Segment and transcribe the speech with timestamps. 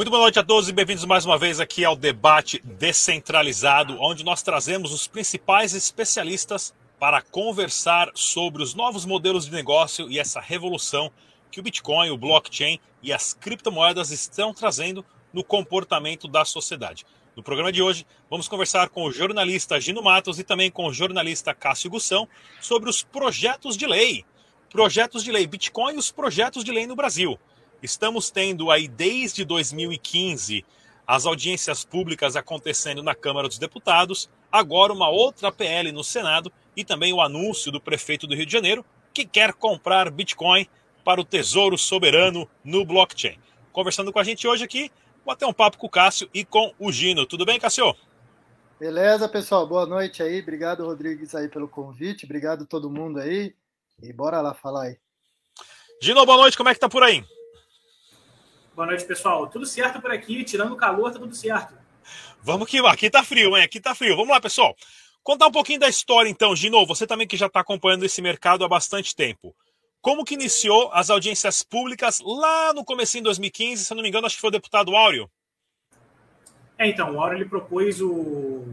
[0.00, 4.24] Muito boa noite a todos e bem-vindos mais uma vez aqui ao debate descentralizado, onde
[4.24, 10.38] nós trazemos os principais especialistas para conversar sobre os novos modelos de negócio e essa
[10.38, 11.10] revolução
[11.50, 17.06] que o Bitcoin, o blockchain e as criptomoedas estão trazendo no comportamento da sociedade.
[17.34, 20.92] No programa de hoje, vamos conversar com o jornalista Gino Matos e também com o
[20.92, 22.28] jornalista Cássio Gussão
[22.60, 24.22] sobre os projetos de lei.
[24.68, 27.38] Projetos de lei Bitcoin e os projetos de lei no Brasil.
[27.82, 30.66] Estamos tendo aí desde 2015
[31.10, 36.84] as audiências públicas acontecendo na Câmara dos Deputados, agora uma outra PL no Senado e
[36.84, 40.68] também o anúncio do prefeito do Rio de Janeiro que quer comprar Bitcoin
[41.04, 43.40] para o Tesouro Soberano no blockchain.
[43.72, 44.88] Conversando com a gente hoje aqui,
[45.24, 47.26] vou até um papo com o Cássio e com o Gino.
[47.26, 47.92] Tudo bem, Cássio?
[48.78, 49.66] Beleza, pessoal.
[49.66, 50.40] Boa noite aí.
[50.40, 52.24] Obrigado, Rodrigues, aí pelo convite.
[52.24, 53.52] Obrigado todo mundo aí.
[54.00, 54.96] E bora lá falar aí.
[56.00, 56.56] Gino, boa noite.
[56.56, 57.24] Como é que tá por aí?
[58.80, 59.46] Boa noite, pessoal.
[59.46, 61.74] Tudo certo por aqui, tirando o calor, tá tudo certo.
[62.42, 63.62] Vamos que aqui tá frio, hein?
[63.62, 64.16] Aqui tá frio.
[64.16, 64.74] Vamos lá, pessoal.
[65.22, 66.86] Contar um pouquinho da história, então, Gino.
[66.86, 69.54] Você também que já está acompanhando esse mercado há bastante tempo.
[70.00, 73.84] Como que iniciou as audiências públicas lá no começo de 2015?
[73.84, 75.30] Se eu não me engano, acho que foi o deputado Áureo.
[76.78, 78.64] É, então, o Áureo ele propôs o...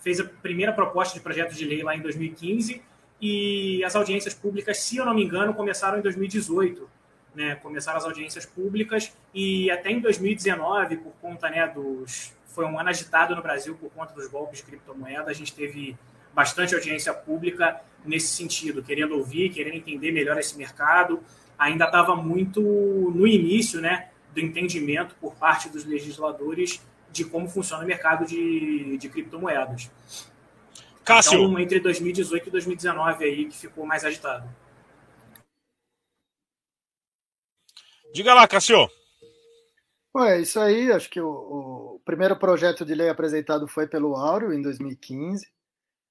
[0.00, 2.82] fez a primeira proposta de projeto de lei lá em 2015
[3.20, 6.90] e as audiências públicas, se eu não me engano, começaram em 2018
[7.34, 12.32] né, começaram as audiências públicas e até em 2019, por conta né, dos.
[12.46, 15.96] Foi um ano agitado no Brasil por conta dos golpes de criptomoeda, a gente teve
[16.34, 21.22] bastante audiência pública nesse sentido, querendo ouvir, querendo entender melhor esse mercado.
[21.58, 27.84] Ainda estava muito no início né, do entendimento por parte dos legisladores de como funciona
[27.84, 29.90] o mercado de, de criptomoedas.
[31.04, 31.44] Cássio.
[31.44, 34.48] Então, entre 2018 e 2019 aí que ficou mais agitado.
[38.12, 38.88] Diga lá, Cassio.
[40.18, 40.92] É isso aí.
[40.92, 45.46] Acho que o, o, primeiro projeto de lei apresentado foi pelo Áureo em 2015.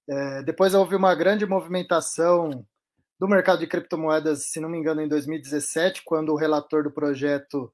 [0.09, 2.65] É, depois houve uma grande movimentação
[3.19, 7.71] do mercado de criptomoedas, se não me engano, em 2017, quando o relator do projeto,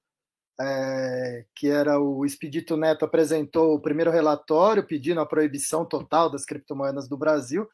[0.59, 6.43] é, que era o Expedito Neto, apresentou o primeiro relatório pedindo a proibição total das
[6.43, 7.65] criptomoedas do Brasil.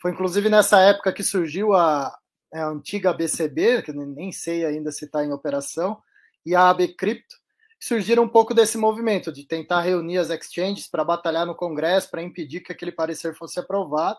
[0.00, 2.18] Foi inclusive nessa época que surgiu a,
[2.52, 6.00] a antiga BCB, que nem sei ainda se está em operação,
[6.44, 7.36] e a AB Crypto,
[7.80, 12.22] surgiram um pouco desse movimento de tentar reunir as exchanges para batalhar no Congresso, para
[12.22, 14.18] impedir que aquele parecer fosse aprovado.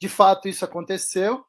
[0.00, 1.44] De fato, isso aconteceu.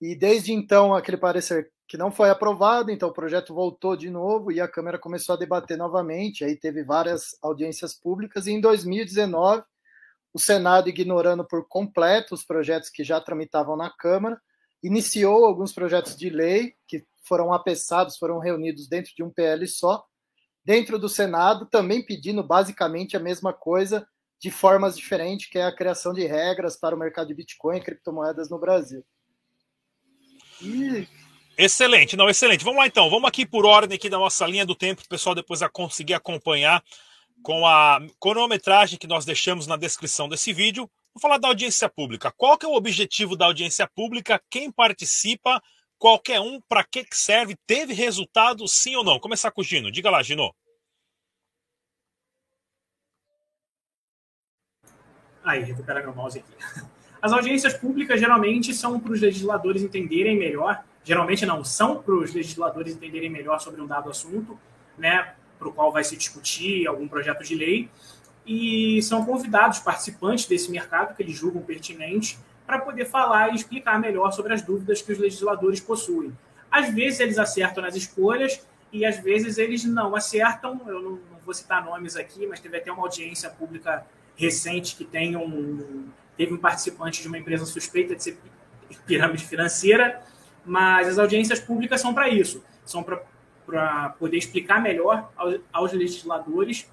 [0.00, 4.52] E desde então, aquele parecer que não foi aprovado, então o projeto voltou de novo
[4.52, 6.44] e a Câmara começou a debater novamente.
[6.44, 9.64] Aí teve várias audiências públicas e em 2019,
[10.32, 14.40] o Senado, ignorando por completo os projetos que já tramitavam na Câmara,
[14.82, 20.04] iniciou alguns projetos de lei que foram apessados, foram reunidos dentro de um PL só,
[20.64, 24.06] dentro do Senado, também pedindo basicamente a mesma coisa,
[24.40, 27.82] de formas diferentes, que é a criação de regras para o mercado de Bitcoin e
[27.82, 29.04] criptomoedas no Brasil.
[30.62, 31.06] E...
[31.58, 32.64] Excelente, não, excelente.
[32.64, 35.34] Vamos lá então, vamos aqui por ordem aqui da nossa linha do tempo, o pessoal
[35.34, 36.82] depois a conseguir acompanhar
[37.42, 40.90] com a cronometragem que nós deixamos na descrição desse vídeo.
[41.12, 42.32] Vamos falar da audiência pública.
[42.36, 44.40] Qual que é o objetivo da audiência pública?
[44.48, 45.60] Quem participa?
[45.98, 46.60] Qualquer um?
[46.60, 47.56] Para que serve?
[47.66, 48.66] Teve resultado?
[48.68, 49.18] Sim ou não?
[49.18, 49.90] Começar com o Gino.
[49.90, 50.54] Diga lá, Gino.
[55.42, 56.52] Aí, recupera meu mouse aqui.
[57.20, 62.32] As audiências públicas geralmente são para os legisladores entenderem melhor, geralmente não, são para os
[62.32, 64.58] legisladores entenderem melhor sobre um dado assunto,
[64.96, 67.90] né, para o qual vai se discutir algum projeto de lei,
[68.52, 73.96] e são convidados participantes desse mercado que eles julgam pertinente para poder falar e explicar
[74.00, 76.36] melhor sobre as dúvidas que os legisladores possuem.
[76.68, 80.80] Às vezes eles acertam nas escolhas e às vezes eles não acertam.
[80.84, 84.04] Eu não, não vou citar nomes aqui, mas teve até uma audiência pública
[84.34, 88.38] recente que tem um, teve um participante de uma empresa suspeita de ser
[89.06, 90.20] pirâmide financeira,
[90.66, 96.88] mas as audiências públicas são para isso, são para poder explicar melhor aos, aos legisladores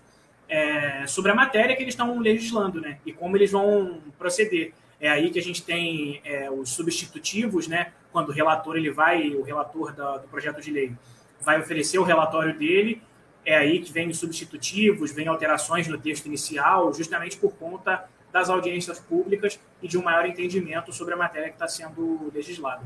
[0.50, 3.00] é, sobre a matéria que eles estão legislando, né?
[3.06, 4.74] E como eles vão proceder.
[5.00, 7.94] É aí que a gente tem é, os substitutivos, né?
[8.12, 10.94] Quando o relator ele vai, o relator da, do projeto de lei
[11.42, 13.02] vai oferecer o relatório dele,
[13.46, 18.50] é aí que vem os substitutivos, vem alterações no texto inicial, justamente por conta das
[18.50, 22.84] audiências públicas e de um maior entendimento sobre a matéria que está sendo legislada.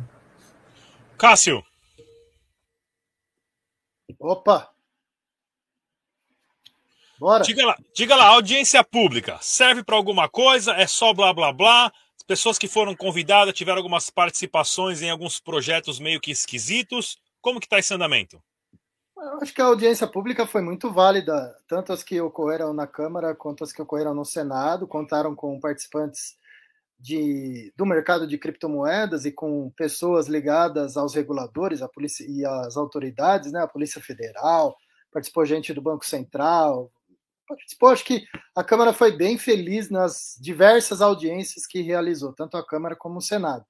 [1.17, 1.63] Cássio.
[4.19, 4.70] Opa!
[7.21, 7.43] Bora.
[7.43, 10.71] Diga lá, diga lá, audiência pública serve para alguma coisa?
[10.71, 11.85] É só blá blá blá?
[12.17, 17.19] As pessoas que foram convidadas tiveram algumas participações em alguns projetos meio que esquisitos.
[17.39, 18.41] Como que está esse andamento?
[19.15, 23.35] Eu acho que a audiência pública foi muito válida, tanto as que ocorreram na Câmara
[23.35, 26.35] quanto as que ocorreram no Senado, contaram com participantes
[26.99, 32.75] de, do mercado de criptomoedas e com pessoas ligadas aos reguladores a polícia, e às
[32.75, 34.75] autoridades, né, a Polícia Federal,
[35.13, 36.91] participou gente do Banco Central,
[37.55, 38.23] participou, acho que
[38.55, 43.21] a Câmara foi bem feliz nas diversas audiências que realizou, tanto a Câmara como o
[43.21, 43.65] Senado.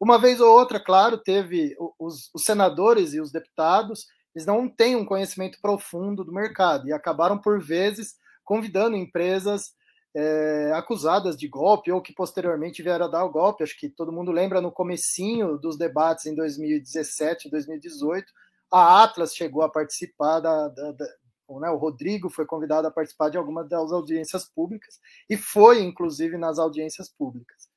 [0.00, 4.96] Uma vez ou outra, claro, teve os, os senadores e os deputados eles não têm
[4.96, 9.74] um conhecimento profundo do mercado e acabaram, por vezes, convidando empresas
[10.14, 13.62] é, acusadas de golpe ou que posteriormente vieram a dar o golpe.
[13.62, 18.32] Acho que todo mundo lembra no comecinho dos debates em 2017 e 2018,
[18.70, 21.06] a Atlas chegou a participar da, da, da
[21.48, 24.98] né, o Rodrigo foi convidado a participar de algumas das audiências públicas
[25.28, 27.68] e foi, inclusive, nas audiências públicas.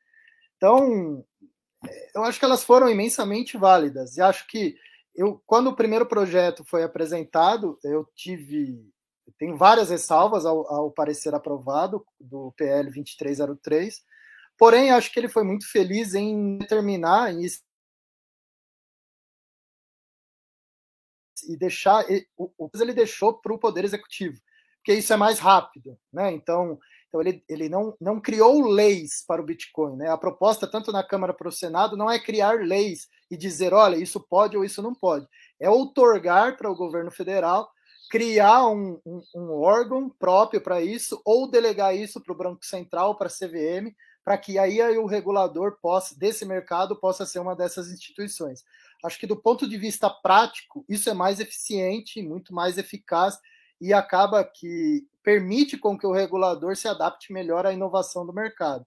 [0.58, 1.26] Então,
[2.14, 4.76] eu acho que elas foram imensamente válidas e acho que
[5.16, 8.84] eu, quando o primeiro projeto foi apresentado, eu tive
[9.38, 14.02] tem várias ressalvas ao, ao parecer aprovado do PL 2303,
[14.58, 17.48] porém acho que ele foi muito feliz em determinar e,
[21.48, 22.06] e deixar
[22.38, 24.40] o, ele deixou para o poder executivo,
[24.78, 26.32] porque isso é mais rápido, né?
[26.32, 26.80] Então
[27.16, 29.96] então, ele, ele não, não criou leis para o Bitcoin.
[29.96, 30.10] Né?
[30.10, 33.96] A proposta, tanto na Câmara para o Senado, não é criar leis e dizer, olha,
[33.96, 35.26] isso pode ou isso não pode.
[35.58, 37.70] É outorgar para o governo federal
[38.10, 43.16] criar um, um, um órgão próprio para isso ou delegar isso para o Banco Central,
[43.16, 47.56] para a CVM, para que aí, aí o regulador possa, desse mercado possa ser uma
[47.56, 48.64] dessas instituições.
[49.06, 53.40] Acho que do ponto de vista prático, isso é mais eficiente, muito mais eficaz
[53.80, 58.86] e acaba que permite com que o regulador se adapte melhor à inovação do mercado.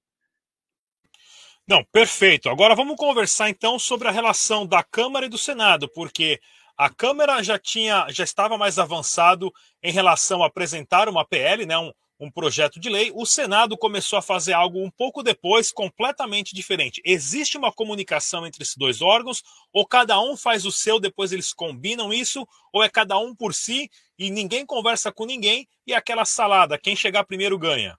[1.66, 2.48] Não, perfeito.
[2.48, 6.40] Agora vamos conversar então sobre a relação da Câmara e do Senado, porque
[6.76, 11.76] a Câmara já tinha, já estava mais avançado em relação a apresentar uma PL, né,
[11.76, 13.12] um, um projeto de lei.
[13.14, 17.00] O Senado começou a fazer algo um pouco depois, completamente diferente.
[17.04, 19.42] Existe uma comunicação entre esses dois órgãos,
[19.72, 23.54] ou cada um faz o seu, depois eles combinam isso, ou é cada um por
[23.54, 27.96] si e ninguém conversa com ninguém e aquela salada, quem chegar primeiro ganha.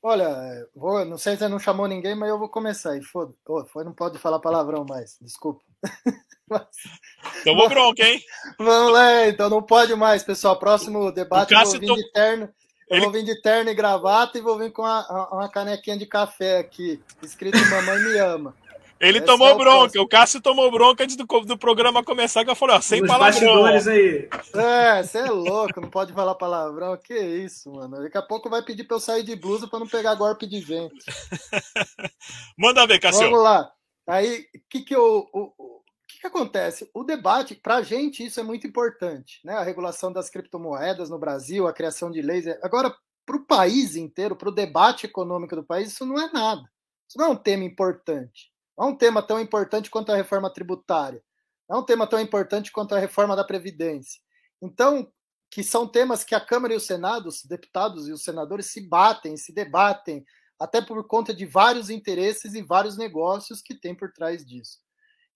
[0.00, 2.96] Olha, vou, não sei se você não chamou ninguém, mas eu vou começar.
[2.96, 5.60] E foda, oh, foi, não pode falar palavrão mais, desculpa.
[7.44, 8.22] Tomou bronca, hein?
[8.58, 10.58] Vamos lá, então não pode mais, pessoal.
[10.58, 12.48] Próximo debate eu vou vir de terno.
[12.90, 16.06] Eu vou vir de terno e gravata e vou vir com uma, uma canequinha de
[16.06, 18.54] café aqui, escrito Mamãe Me Ama.
[19.00, 22.50] Ele Esse tomou é bronca, o Cássio tomou bronca antes do, do programa começar, que
[22.50, 23.64] eu falei, ó, sem palavrão.
[23.64, 24.28] aí.
[24.54, 26.96] É, você é louco, não pode falar palavrão.
[26.96, 28.02] Que isso, mano.
[28.02, 30.60] Daqui a pouco vai pedir pra eu sair de blusa pra não pegar golpe de
[30.60, 30.96] vento.
[32.58, 33.30] Manda ver, Cássio.
[33.30, 33.70] Vamos lá.
[34.04, 35.28] Aí, o que que eu...
[35.32, 35.77] O
[36.18, 36.90] que, que acontece?
[36.92, 39.54] O debate, para a gente, isso é muito importante, né?
[39.54, 42.46] A regulação das criptomoedas no Brasil, a criação de leis.
[42.62, 42.94] Agora,
[43.24, 46.62] para o país inteiro, para o debate econômico do país, isso não é nada.
[47.08, 48.52] Isso não é um tema importante.
[48.76, 51.22] Não é um tema tão importante quanto a reforma tributária.
[51.68, 54.20] Não é um tema tão importante quanto a reforma da Previdência.
[54.60, 55.10] Então,
[55.50, 58.80] que são temas que a Câmara e o Senado, os deputados e os senadores se
[58.80, 60.24] batem, se debatem,
[60.58, 64.78] até por conta de vários interesses e vários negócios que tem por trás disso.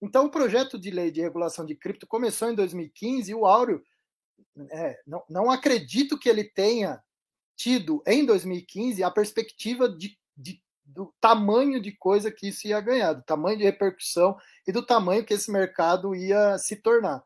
[0.02, 3.82] Então, o projeto de lei de regulação de cripto começou em 2015 e o Áureo,
[4.70, 7.00] é, não, não acredito que ele tenha
[7.54, 13.14] tido em 2015 a perspectiva de, de do tamanho de coisa que isso ia ganhar,
[13.14, 17.24] do tamanho de repercussão e do tamanho que esse mercado ia se tornar.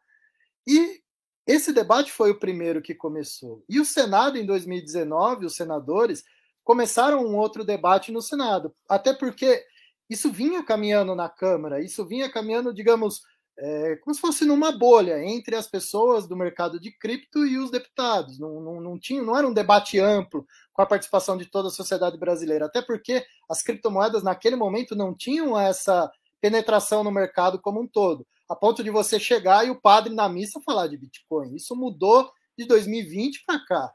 [0.66, 1.00] E
[1.46, 3.64] esse debate foi o primeiro que começou.
[3.68, 6.24] E o Senado, em 2019, os senadores
[6.62, 9.64] começaram um outro debate no Senado, até porque
[10.08, 13.22] isso vinha caminhando na Câmara, isso vinha caminhando, digamos,
[13.58, 17.70] é, como se fosse numa bolha entre as pessoas do mercado de cripto e os
[17.70, 18.38] deputados.
[18.38, 21.72] Não, não, não, tinha, não era um debate amplo com a participação de toda a
[21.72, 26.10] sociedade brasileira, até porque as criptomoedas naquele momento não tinham essa
[26.40, 30.28] penetração no mercado como um todo, a ponto de você chegar e o padre na
[30.28, 31.54] missa falar de Bitcoin.
[31.54, 33.92] Isso mudou de 2020 para cá.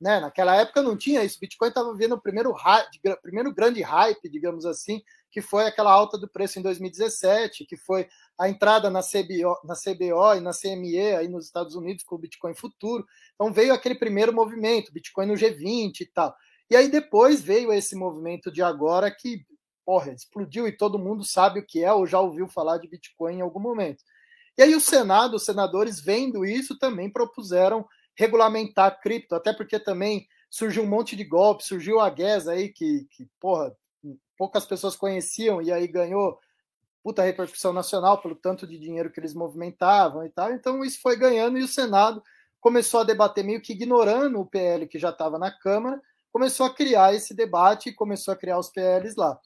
[0.00, 0.20] Né?
[0.20, 1.38] Naquela época não tinha isso.
[1.40, 2.52] Bitcoin estava vivendo o primeiro,
[3.22, 5.00] primeiro grande hype, digamos assim,
[5.34, 8.06] que foi aquela alta do preço em 2017, que foi
[8.38, 12.18] a entrada na CBO, na CBO e na CME aí nos Estados Unidos com o
[12.18, 13.04] Bitcoin futuro.
[13.34, 16.32] Então veio aquele primeiro movimento, Bitcoin no G20 e tal.
[16.70, 19.44] E aí depois veio esse movimento de agora que,
[19.84, 23.38] porra, explodiu e todo mundo sabe o que é ou já ouviu falar de Bitcoin
[23.38, 24.04] em algum momento.
[24.56, 27.84] E aí o Senado, os senadores, vendo isso, também propuseram
[28.16, 33.04] regulamentar cripto, até porque também surgiu um monte de golpe, surgiu a Guess aí, que,
[33.10, 33.76] que, porra,
[34.36, 36.38] poucas pessoas conheciam, e aí ganhou
[37.02, 40.52] puta repercussão nacional pelo tanto de dinheiro que eles movimentavam e tal.
[40.52, 42.22] Então isso foi ganhando e o Senado
[42.60, 46.00] começou a debater meio que ignorando o PL que já estava na Câmara,
[46.32, 49.38] começou a criar esse debate e começou a criar os PLs lá.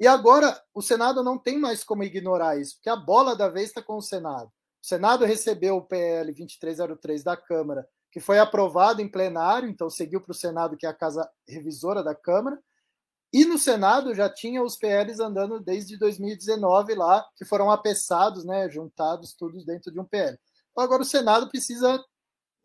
[0.00, 3.68] E agora o Senado não tem mais como ignorar isso, porque a bola da vez
[3.68, 4.48] está com o Senado.
[4.82, 10.20] O Senado recebeu o PL 2303 da Câmara, que foi aprovado em plenário, então seguiu
[10.20, 12.58] para o Senado, que é a casa revisora da Câmara.
[13.32, 18.68] E no Senado já tinha os PLs andando desde 2019 lá, que foram apessados, né,
[18.68, 20.38] juntados todos dentro de um PL.
[20.70, 22.02] Então agora o Senado precisa,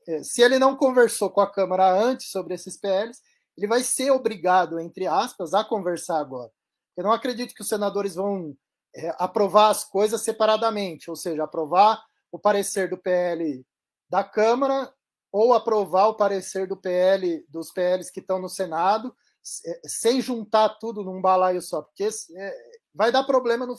[0.08, 3.22] é, se ele não conversou com a Câmara antes sobre esses PLs,
[3.58, 6.52] ele vai ser obrigado, entre aspas, a conversar agora.
[6.98, 8.56] Eu não acredito que os senadores vão
[8.94, 13.66] é, aprovar as coisas separadamente, ou seja, aprovar o parecer do PL
[14.10, 14.92] da Câmara
[15.32, 19.16] ou aprovar o parecer do PL dos PLs que estão no Senado,
[19.86, 22.56] sem juntar tudo num balaio só, porque é,
[22.94, 23.76] vai dar problema no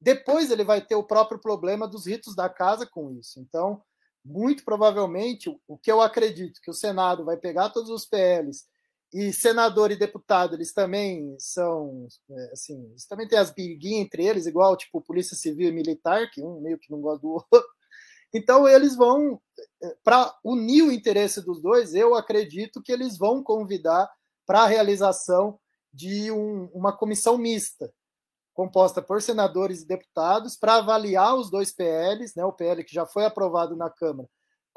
[0.00, 3.40] depois ele vai ter o próprio problema dos ritos da casa com isso.
[3.40, 3.82] Então,
[4.24, 8.64] muito provavelmente, o que eu acredito que o Senado vai pegar todos os PLs
[9.12, 14.26] e senador e deputado, eles também são, é, assim, eles também têm as briguinhas entre
[14.26, 17.64] eles, igual, tipo, polícia civil e militar, que um meio que não gosta do outro.
[18.32, 19.40] Então, eles vão,
[19.82, 24.10] é, para unir o interesse dos dois, eu acredito que eles vão convidar
[24.48, 25.60] para a realização
[25.92, 27.92] de um, uma comissão mista,
[28.54, 33.04] composta por senadores e deputados, para avaliar os dois PLs, né, o PL que já
[33.04, 34.26] foi aprovado na Câmara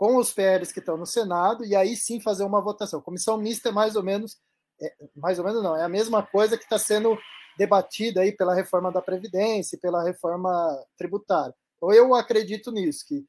[0.01, 2.99] com os PLs que estão no Senado e aí sim fazer uma votação.
[2.99, 4.35] Comissão mista é mais ou menos,
[4.81, 7.15] é, mais ou menos não, é a mesma coisa que está sendo
[7.55, 10.49] debatida aí pela reforma da Previdência, pela reforma
[10.97, 11.53] tributária.
[11.77, 13.23] Então eu acredito nisso, que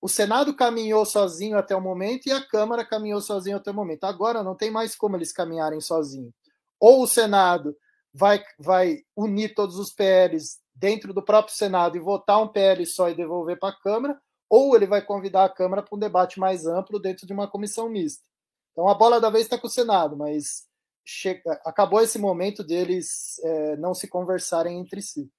[0.00, 4.04] o Senado caminhou sozinho até o momento e a Câmara caminhou sozinho até o momento.
[4.04, 6.32] Agora não tem mais como eles caminharem sozinhos.
[6.78, 7.76] Ou o Senado
[8.12, 13.10] vai, vai unir todos os PLs dentro do próprio Senado e votar um PL só
[13.10, 16.66] e devolver para a Câmara, ou ele vai convidar a Câmara para um debate mais
[16.66, 18.24] amplo dentro de uma comissão mista.
[18.72, 20.66] Então a bola da vez está com o Senado, mas
[21.04, 25.30] chega, acabou esse momento deles é, não se conversarem entre si.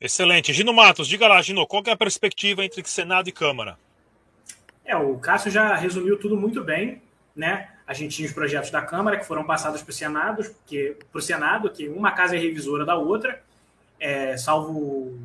[0.00, 0.52] Excelente.
[0.52, 3.78] Gino Matos, diga lá, Gino, qual é a perspectiva entre Senado e Câmara?
[4.84, 7.00] É, o Cássio já resumiu tudo muito bem,
[7.34, 7.70] né?
[7.86, 11.20] A gente tinha os projetos da Câmara que foram passados para o Senado, que o
[11.20, 13.42] Senado, que uma casa é revisora da outra,
[13.98, 15.18] é, salvo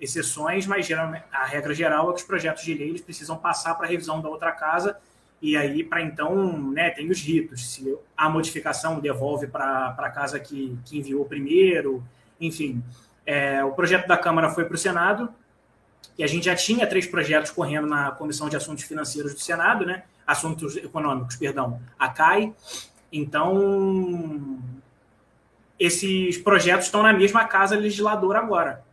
[0.00, 3.74] exceções, mas geralmente, a regra geral é que os projetos de lei eles precisam passar
[3.74, 4.96] para a revisão da outra casa
[5.42, 7.72] e aí para então né, tem os ritos.
[7.72, 12.02] Se a modificação devolve para a casa que, que enviou primeiro,
[12.40, 12.82] enfim.
[13.32, 15.32] É, o projeto da Câmara foi para o Senado
[16.18, 19.86] e a gente já tinha três projetos correndo na Comissão de Assuntos Financeiros do Senado,
[19.86, 20.02] né?
[20.26, 22.52] Assuntos Econômicos, perdão, a CAI.
[23.12, 24.58] Então,
[25.78, 28.84] esses projetos estão na mesma casa legisladora agora.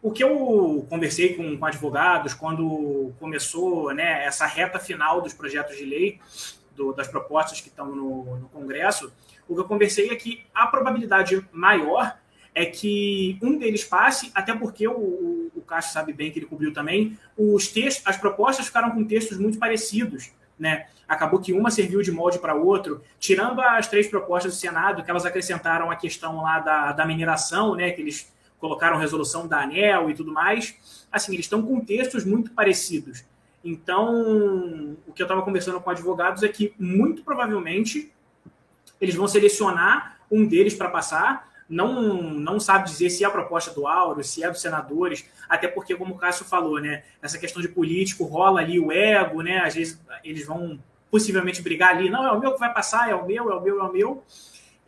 [0.00, 5.76] O que eu conversei com, com advogados quando começou né, essa reta final dos projetos
[5.76, 6.20] de lei,
[6.76, 9.12] do, das propostas que estão no, no Congresso,
[9.48, 12.16] o que eu conversei é que a probabilidade maior
[12.56, 16.46] é que um deles passe, até porque o, o, o Cássio sabe bem que ele
[16.46, 20.32] cobriu também, os textos, as propostas ficaram com textos muito parecidos.
[20.58, 20.86] Né?
[21.06, 25.10] Acabou que uma serviu de molde para outro, tirando as três propostas do Senado, que
[25.10, 27.90] elas acrescentaram a questão lá da, da mineração, né?
[27.90, 31.06] que eles colocaram resolução da ANEL e tudo mais.
[31.12, 33.22] Assim, eles estão com textos muito parecidos.
[33.62, 38.10] Então, o que eu estava conversando com advogados é que, muito provavelmente,
[38.98, 41.54] eles vão selecionar um deles para passar.
[41.68, 45.66] Não, não sabe dizer se é a proposta do Auro, se é dos senadores, até
[45.66, 49.58] porque, como o Cássio falou, né, essa questão de político rola ali o ego, né?
[49.58, 50.78] Às vezes eles vão
[51.10, 53.60] possivelmente brigar ali, não, é o meu que vai passar, é o meu, é o
[53.60, 54.22] meu, é o meu.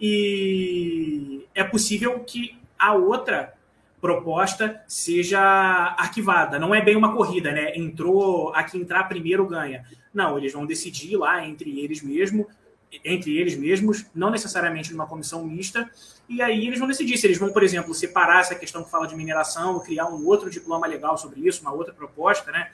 [0.00, 3.54] E é possível que a outra
[4.00, 5.40] proposta seja
[5.98, 6.58] arquivada.
[6.58, 7.76] Não é bem uma corrida, né?
[7.76, 9.84] Entrou, a que entrar primeiro ganha.
[10.14, 12.46] Não, eles vão decidir lá entre eles mesmos,
[13.04, 15.90] entre eles mesmos, não necessariamente numa comissão mista,
[16.28, 19.06] e aí eles vão decidir se eles vão, por exemplo, separar essa questão que fala
[19.06, 22.70] de mineração, criar um outro diploma legal sobre isso, uma outra proposta, né?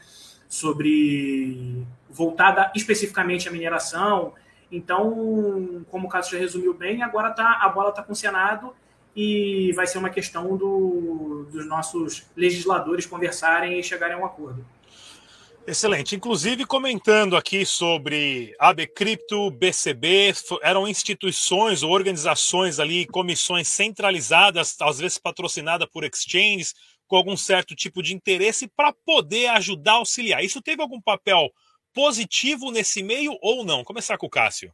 [0.49, 4.33] Sobre voltada especificamente à mineração.
[4.71, 8.73] Então, como o caso já resumiu bem, agora tá, a bola está com o Senado
[9.15, 14.65] e vai ser uma questão do, dos nossos legisladores conversarem e chegarem a um acordo.
[15.67, 16.15] Excelente.
[16.15, 25.17] Inclusive, comentando aqui sobre ABCripto, BCB, eram instituições ou organizações ali, comissões centralizadas, às vezes
[25.17, 26.75] patrocinadas por exchanges,
[27.09, 30.45] com algum certo tipo de interesse para poder ajudar auxiliar.
[30.45, 31.51] Isso teve algum papel
[31.95, 33.83] positivo nesse meio ou não?
[33.83, 34.71] Começar com o Cássio.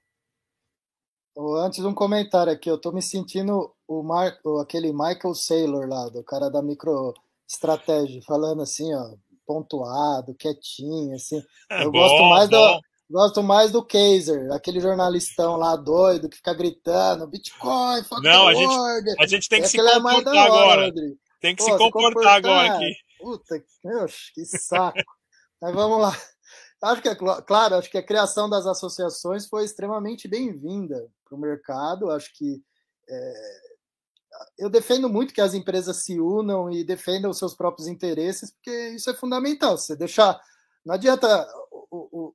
[1.59, 4.37] Antes um comentário aqui, eu estou me sentindo o Mar...
[4.61, 9.15] aquele Michael Saylor lá, do cara da microestratégia, falando assim, ó,
[9.51, 11.43] pontuado, quietinho, assim.
[11.69, 12.77] É, eu bom, gosto mais bom.
[12.77, 12.81] do
[13.11, 18.55] gosto mais do Kaiser, aquele jornalistão lá doido que fica gritando Bitcoin, fuck Não, a
[18.55, 18.73] gente,
[19.19, 20.85] a gente tem que se é comportar é agora.
[20.85, 21.19] Rodrigo.
[21.41, 22.95] Tem que Pô, se comportar, comportar agora aqui.
[23.19, 24.99] Puta, meu, que saco.
[25.61, 26.17] Mas vamos lá.
[26.83, 31.41] Acho que é claro, acho que a criação das associações foi extremamente bem-vinda para o
[31.41, 32.11] mercado.
[32.11, 32.63] Acho que
[33.09, 33.33] é,
[34.59, 38.91] eu defendo muito que as empresas se unam e defendam os seus próprios interesses, porque
[38.91, 39.77] isso é fundamental.
[39.77, 40.41] Você deixar.
[40.85, 41.47] Não adianta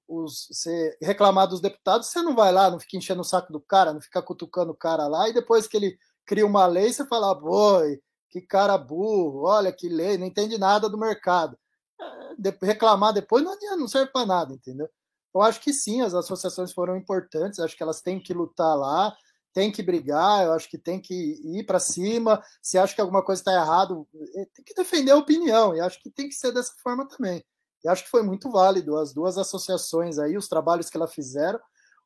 [0.08, 3.60] os, você reclamar dos deputados, você não vai lá, não fica enchendo o saco do
[3.60, 7.06] cara, não fica cutucando o cara lá, e depois que ele cria uma lei, você
[7.06, 8.00] fala, boi,
[8.30, 11.58] que cara burro, olha que lei, não entende nada do mercado.
[12.00, 14.90] É, reclamar depois não adianta, não serve para nada, entendeu?
[15.34, 19.16] Eu acho que sim, as associações foram importantes, acho que elas têm que lutar lá,
[19.56, 22.44] tem que brigar, eu acho que tem que ir para cima.
[22.62, 26.04] Se acha que alguma coisa está errado, é, tem que defender a opinião, e acho
[26.04, 27.42] que tem que ser dessa forma também.
[27.82, 31.58] E acho que foi muito válido as duas associações aí, os trabalhos que elas fizeram.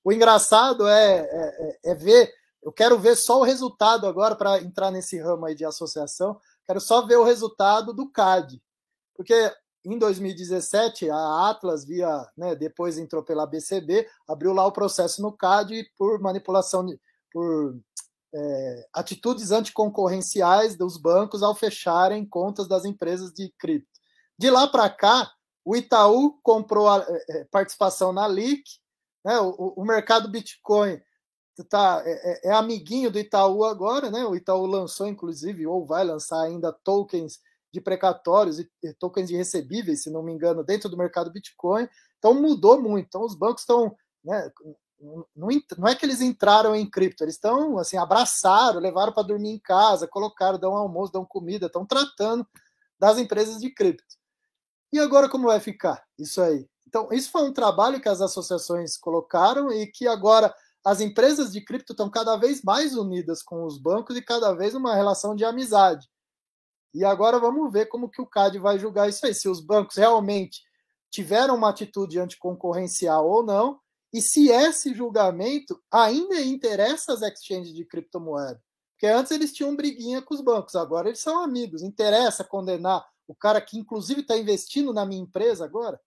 [0.03, 4.91] O engraçado é, é, é ver, eu quero ver só o resultado agora para entrar
[4.91, 8.61] nesse ramo aí de associação, quero só ver o resultado do CAD.
[9.15, 9.51] Porque
[9.83, 15.35] em 2017, a Atlas, via, né, depois entrou pela BCB, abriu lá o processo no
[15.35, 16.99] CAD por manipulação de,
[17.31, 17.79] por
[18.33, 23.99] é, atitudes anticoncorrenciais dos bancos ao fecharem contas das empresas de cripto.
[24.37, 25.31] De lá para cá,
[25.65, 28.63] o Itaú comprou a é, é participação na LIC,
[29.25, 31.01] né, o, o mercado Bitcoin
[31.63, 34.25] tá, é, é, é, amiguinho do Itaú agora, né?
[34.25, 37.39] O Itaú lançou, inclusive, ou vai lançar ainda tokens
[37.73, 41.87] de precatórios e, e tokens de recebíveis, se não me engano, dentro do mercado Bitcoin.
[42.17, 43.07] Então mudou muito.
[43.07, 44.51] Então os bancos estão né,
[44.99, 49.49] não, não é que eles entraram em cripto, eles estão assim, abraçaram, levaram para dormir
[49.49, 52.45] em casa, colocaram, dão almoço, dão comida, estão tratando
[52.99, 54.17] das empresas de cripto.
[54.91, 56.67] E agora como vai ficar isso aí?
[56.87, 61.61] Então, isso foi um trabalho que as associações colocaram e que agora as empresas de
[61.61, 65.45] cripto estão cada vez mais unidas com os bancos e cada vez uma relação de
[65.45, 66.09] amizade.
[66.93, 69.97] E agora vamos ver como que o CAD vai julgar isso aí, se os bancos
[69.97, 70.63] realmente
[71.11, 73.79] tiveram uma atitude anticoncorrencial ou não,
[74.13, 78.61] e se esse julgamento ainda interessa as exchanges de criptomoeda.
[78.93, 81.81] Porque antes eles tinham briguinha com os bancos, agora eles são amigos.
[81.81, 85.99] Interessa condenar o cara que, inclusive, está investindo na minha empresa agora?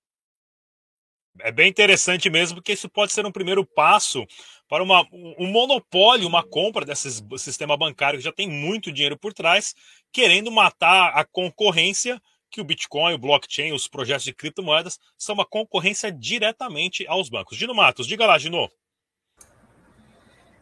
[1.41, 4.27] É bem interessante mesmo, porque isso pode ser um primeiro passo
[4.69, 9.33] para uma, um monopólio, uma compra desse sistema bancário que já tem muito dinheiro por
[9.33, 9.75] trás,
[10.12, 12.21] querendo matar a concorrência
[12.53, 17.57] que o Bitcoin, o blockchain, os projetos de criptomoedas são uma concorrência diretamente aos bancos.
[17.57, 18.69] Gino Matos, diga lá, Gino.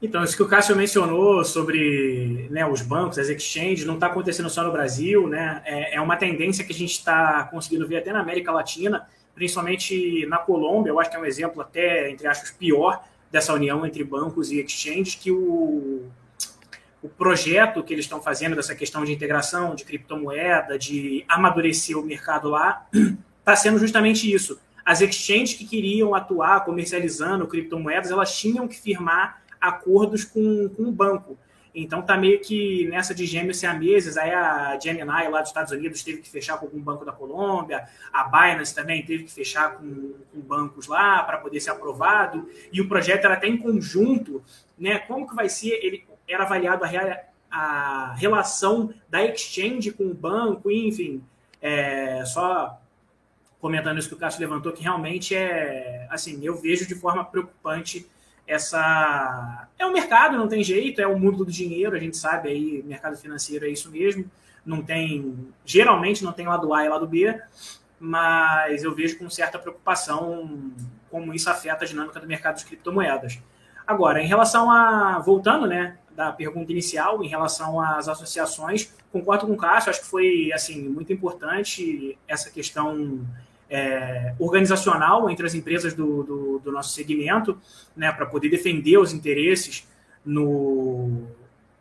[0.02, 4.48] Então, isso que o Cássio mencionou sobre né, os bancos, as exchanges, não está acontecendo
[4.48, 5.60] só no Brasil, né?
[5.66, 10.24] É, é uma tendência que a gente está conseguindo ver até na América Latina, principalmente
[10.26, 10.90] na Colômbia.
[10.90, 14.58] Eu acho que é um exemplo até, entre aspas, pior dessa união entre bancos e
[14.60, 16.10] exchanges, que o,
[17.02, 22.02] o projeto que eles estão fazendo dessa questão de integração de criptomoeda, de amadurecer o
[22.02, 22.86] mercado lá,
[23.38, 24.60] está sendo justamente isso.
[24.84, 30.92] As exchanges que queriam atuar comercializando criptomoedas, elas tinham que firmar acordos com, com o
[30.92, 31.38] banco.
[31.74, 36.02] Então tá meio que nessa de gêmeos meses, aí a Gemini lá dos Estados Unidos
[36.02, 40.14] teve que fechar com algum banco da Colômbia, a Binance também teve que fechar com,
[40.32, 44.42] com bancos lá para poder ser aprovado, e o projeto era até em conjunto,
[44.76, 44.98] né?
[44.98, 45.78] Como que vai ser?
[45.84, 46.90] Ele, era avaliado a,
[47.50, 51.22] a relação da exchange com o banco, enfim,
[51.60, 52.80] é, só
[53.60, 58.08] comentando isso que o Cássio levantou, que realmente é, assim, eu vejo de forma preocupante
[58.46, 59.68] essa...
[59.78, 62.82] É o mercado, não tem jeito, é o mundo do dinheiro, a gente sabe aí,
[62.84, 64.30] mercado financeiro é isso mesmo,
[64.64, 67.38] não tem, geralmente não tem lado A e lado B,
[67.98, 70.72] mas eu vejo com certa preocupação
[71.10, 73.38] como isso afeta a dinâmica do mercado de criptomoedas.
[73.86, 78.92] Agora, em relação a, voltando, né, da pergunta inicial em relação às associações.
[79.12, 83.26] Concordo com o Cássio, acho que foi assim muito importante essa questão
[83.68, 87.58] é, organizacional entre as empresas do, do, do nosso segmento,
[87.96, 89.88] né, para poder defender os interesses
[90.24, 91.26] no,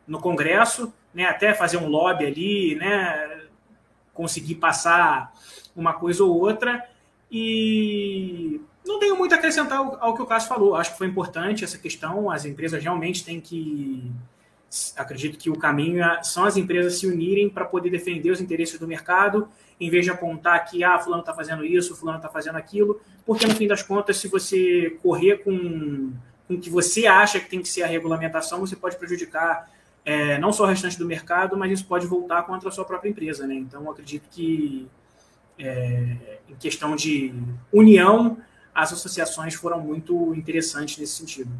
[0.07, 3.41] no Congresso, né, até fazer um lobby ali, né,
[4.13, 5.33] conseguir passar
[5.75, 6.87] uma coisa ou outra.
[7.31, 10.75] E não tenho muito a acrescentar ao, ao, que o Cássio falou.
[10.75, 12.29] Acho que foi importante essa questão.
[12.29, 14.11] As empresas realmente têm que
[14.95, 18.79] acredito que o caminho é, são as empresas se unirem para poder defender os interesses
[18.79, 19.49] do mercado,
[19.79, 23.47] em vez de apontar que ah, fulano está fazendo isso, fulano está fazendo aquilo, porque
[23.47, 26.13] no fim das contas, se você correr com,
[26.47, 29.71] com o que você acha que tem que ser a regulamentação, você pode prejudicar
[30.05, 33.09] é, não só o restante do mercado, mas isso pode voltar contra a sua própria
[33.09, 33.47] empresa.
[33.47, 33.55] Né?
[33.55, 34.87] Então, acredito que
[35.57, 37.33] é, em questão de
[37.71, 38.37] união,
[38.79, 41.51] as associações foram muito interessantes nesse sentido.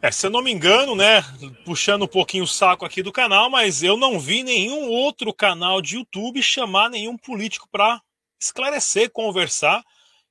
[0.00, 1.24] É, se eu não me engano, né,
[1.64, 5.82] puxando um pouquinho o saco aqui do canal, mas eu não vi nenhum outro canal
[5.82, 8.00] de YouTube chamar nenhum político para
[8.40, 9.82] esclarecer, conversar.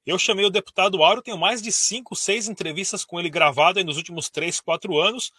[0.06, 3.98] Eu chamei o deputado Auro, tenho mais de cinco, seis entrevistas com ele gravadas nos
[3.98, 5.34] últimos três, quatro anos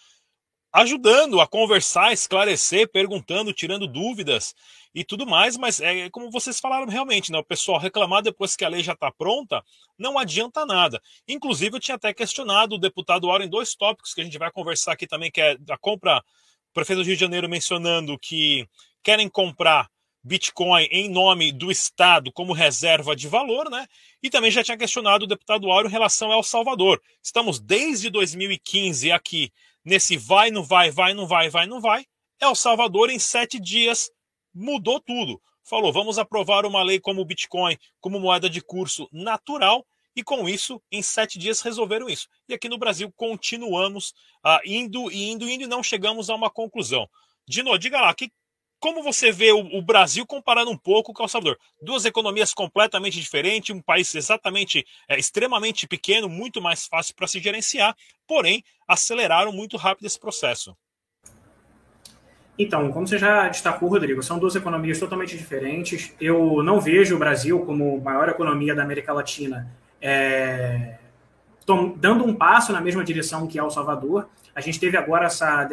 [0.72, 4.54] ajudando a conversar, esclarecer, perguntando, tirando dúvidas
[4.94, 7.38] e tudo mais, mas é como vocês falaram realmente, né?
[7.38, 9.62] O pessoal reclamar depois que a lei já está pronta,
[9.98, 11.00] não adianta nada.
[11.26, 14.50] Inclusive, eu tinha até questionado o deputado Auro em dois tópicos que a gente vai
[14.50, 18.66] conversar aqui também, que é a compra, o prefeito do Rio de Janeiro mencionando que
[19.02, 19.88] querem comprar
[20.22, 23.87] Bitcoin em nome do Estado como reserva de valor, né?
[24.22, 27.00] E também já tinha questionado o deputado Auro em relação ao Salvador.
[27.22, 29.50] Estamos desde 2015 aqui
[29.88, 32.05] nesse vai, não vai, vai, não vai, vai, não vai,
[32.40, 34.11] El Salvador, em sete dias,
[34.55, 35.40] mudou tudo.
[35.64, 40.48] Falou: vamos aprovar uma lei como o Bitcoin, como moeda de curso natural, e com
[40.48, 42.29] isso, em sete dias, resolveram isso.
[42.48, 44.11] E aqui no Brasil, continuamos
[44.44, 47.09] uh, indo e indo, indo, e não chegamos a uma conclusão.
[47.46, 48.31] Dino, diga lá, que,
[48.80, 51.58] como você vê o, o, Brasil comparando um pouco com o El Salvador?
[51.82, 57.40] Duas economias completamente diferentes, um país exatamente, é, extremamente pequeno, muito mais fácil para se
[57.40, 60.76] gerenciar, porém aceleraram muito rápido esse processo.
[62.58, 66.12] Então, como você já destacou, Rodrigo, são duas economias totalmente diferentes.
[66.20, 70.98] Eu não vejo o Brasil como maior economia da América Latina é,
[71.96, 74.28] dando um passo na mesma direção que El Salvador.
[74.54, 75.66] A gente teve agora essa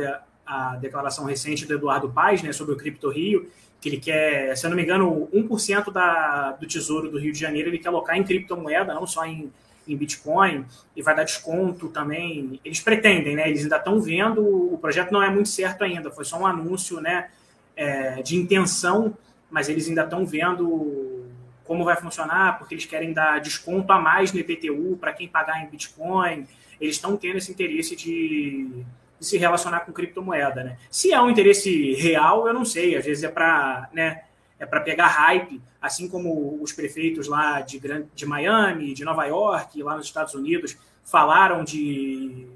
[0.46, 3.50] a declaração recente do Eduardo Paes né, sobre o Cripto Rio,
[3.82, 7.40] que ele quer, se eu não me engano, 1% da, do tesouro do Rio de
[7.40, 9.52] Janeiro ele quer alocar em criptomoeda, não só em,
[9.88, 12.60] em Bitcoin, e vai dar desconto também.
[12.64, 13.48] Eles pretendem, né?
[13.48, 14.42] Eles ainda estão vendo,
[14.74, 17.30] o projeto não é muito certo ainda, foi só um anúncio né,
[17.76, 19.16] é, de intenção,
[19.50, 21.26] mas eles ainda estão vendo
[21.64, 25.64] como vai funcionar, porque eles querem dar desconto a mais no IPTU para quem pagar
[25.64, 26.48] em Bitcoin.
[26.80, 28.84] Eles estão tendo esse interesse de
[29.26, 30.78] se relacionar com criptomoeda, né?
[30.90, 32.96] Se é um interesse real, eu não sei.
[32.96, 34.24] Às vezes é para, né?
[34.58, 37.82] É para pegar hype, assim como os prefeitos lá de,
[38.14, 42.48] de Miami, de Nova York, lá nos Estados Unidos, falaram de,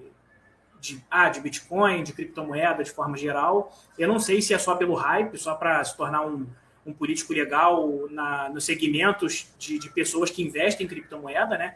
[0.80, 3.78] de, ah, de Bitcoin, de criptomoeda de forma geral.
[3.98, 6.48] Eu não sei se é só pelo hype, só para se tornar um,
[6.86, 11.76] um político legal na, nos segmentos de, de pessoas que investem em criptomoeda, né?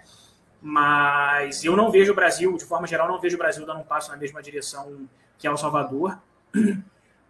[0.65, 3.84] Mas eu não vejo o Brasil, de forma geral, não vejo o Brasil dando um
[3.84, 6.17] passo na mesma direção que o Salvador.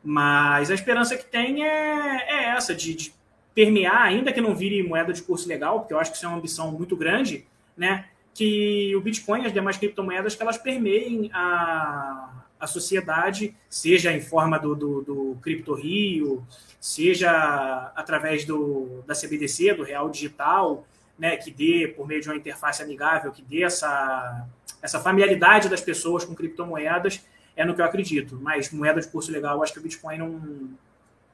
[0.04, 3.14] Mas a esperança que tem é, é essa, de, de,
[3.56, 6.30] permear, ainda que não vire moeda de curso legal, porque eu acho que isso é
[6.30, 8.06] uma ambição muito grande, né?
[8.34, 14.22] Que o Bitcoin e as demais criptomoedas que elas permeiem a, a sociedade, seja em
[14.22, 16.46] forma do, do, do Cripto Rio,
[16.80, 20.86] seja através do, da CBDC, do Real Digital,
[21.24, 24.46] né, que dê, por meio de uma interface amigável, que dê essa,
[24.82, 27.22] essa familiaridade das pessoas com criptomoedas,
[27.56, 28.36] é no que eu acredito.
[28.42, 30.78] Mas moeda de curso legal, eu acho que o Bitcoin não,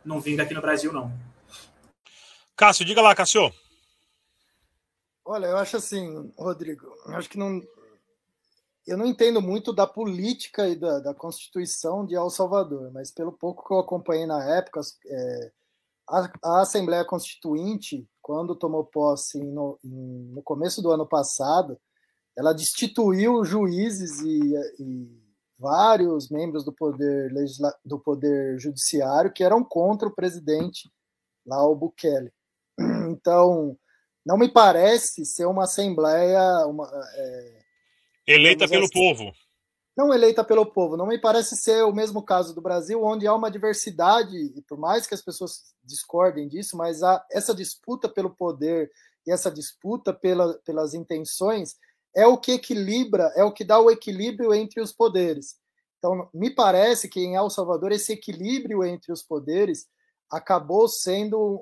[0.06, 1.12] não vinga aqui no Brasil, não.
[2.56, 3.52] Cássio, diga lá, Cássio.
[5.26, 7.60] Olha, eu acho assim, Rodrigo, eu acho que não.
[8.86, 13.32] Eu não entendo muito da política e da, da Constituição de El Salvador, mas pelo
[13.32, 15.52] pouco que eu acompanhei na época, é,
[16.08, 21.80] a, a Assembleia Constituinte quando tomou posse no, no começo do ano passado,
[22.38, 25.20] ela destituiu juízes e, e
[25.58, 30.88] vários membros do poder legisla, do poder judiciário que eram contra o presidente
[31.44, 32.32] lá o Bukele.
[33.10, 33.76] Então,
[34.24, 37.62] não me parece ser uma assembleia uma, é,
[38.28, 39.34] eleita pelo assim, povo
[40.00, 40.96] não eleita pelo povo.
[40.96, 44.78] Não me parece ser o mesmo caso do Brasil, onde há uma diversidade, e por
[44.78, 48.90] mais que as pessoas discordem disso, mas há essa disputa pelo poder
[49.28, 51.76] e essa disputa pela, pelas intenções
[52.16, 55.58] é o que equilibra, é o que dá o equilíbrio entre os poderes.
[55.98, 59.86] Então, me parece que em El Salvador esse equilíbrio entre os poderes
[60.32, 61.62] acabou sendo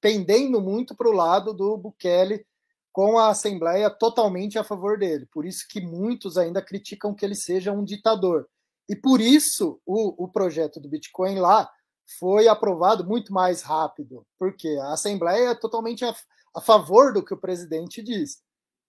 [0.00, 2.44] pendendo muito para o lado do Bukele
[2.92, 5.26] com a Assembleia totalmente a favor dele.
[5.32, 8.48] Por isso que muitos ainda criticam que ele seja um ditador.
[8.88, 11.70] E por isso o, o projeto do Bitcoin lá
[12.18, 16.14] foi aprovado muito mais rápido, porque a Assembleia é totalmente a,
[16.54, 18.42] a favor do que o presidente diz.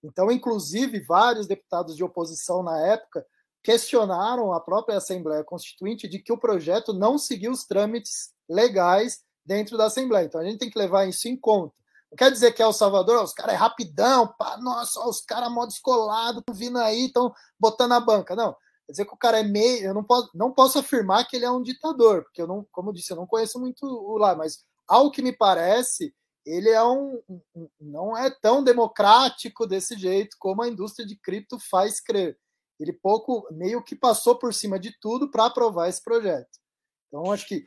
[0.04, 3.24] Então, inclusive, vários deputados de oposição na época
[3.64, 9.78] questionaram a própria Assembleia Constituinte de que o projeto não seguiu os trâmites legais dentro
[9.78, 10.26] da Assembleia.
[10.26, 11.76] Então a gente tem que levar isso em conta.
[12.12, 15.50] Não quer dizer que é o Salvador, os caras é rapidão, pá, nossa, os caras
[15.50, 18.36] modo descolado, vindo aí, estão botando a banca.
[18.36, 18.54] Não.
[18.86, 19.86] Quer dizer que o cara é meio.
[19.86, 22.89] Eu não posso, não posso afirmar que ele é um ditador, porque eu não, como
[22.89, 26.13] eu disse, eu não conheço muito o lá, mas ao que me parece,
[26.45, 27.21] ele é um,
[27.80, 32.38] não é tão democrático desse jeito como a indústria de cripto faz crer.
[32.78, 36.60] Ele pouco, meio que passou por cima de tudo para aprovar esse projeto.
[37.08, 37.65] Então, acho que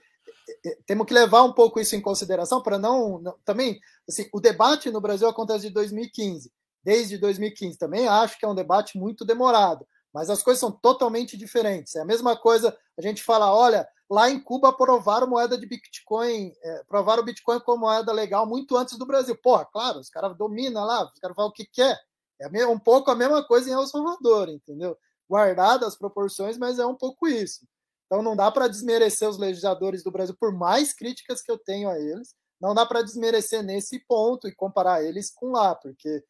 [0.86, 4.90] temos que levar um pouco isso em consideração para não, não, também assim o debate
[4.90, 9.86] no Brasil acontece de 2015 desde 2015 também acho que é um debate muito demorado
[10.14, 11.96] mas as coisas são totalmente diferentes.
[11.96, 16.52] É a mesma coisa a gente fala olha lá em Cuba aprovaram moeda de Bitcoin
[16.62, 19.36] é, o Bitcoin como moeda legal muito antes do Brasil.
[19.36, 21.98] Porra claro os caras dominam lá os caras falam o que quer.
[22.40, 24.96] É um pouco a mesma coisa em El Salvador entendeu?
[25.28, 27.66] Guardado as proporções mas é um pouco isso
[28.06, 31.88] então não dá para desmerecer os legisladores do Brasil, por mais críticas que eu tenho
[31.88, 36.24] a eles, não dá para desmerecer nesse ponto e comparar eles com lá, porque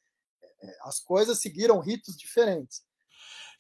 [0.63, 2.83] é, as coisas seguiram ritos diferentes.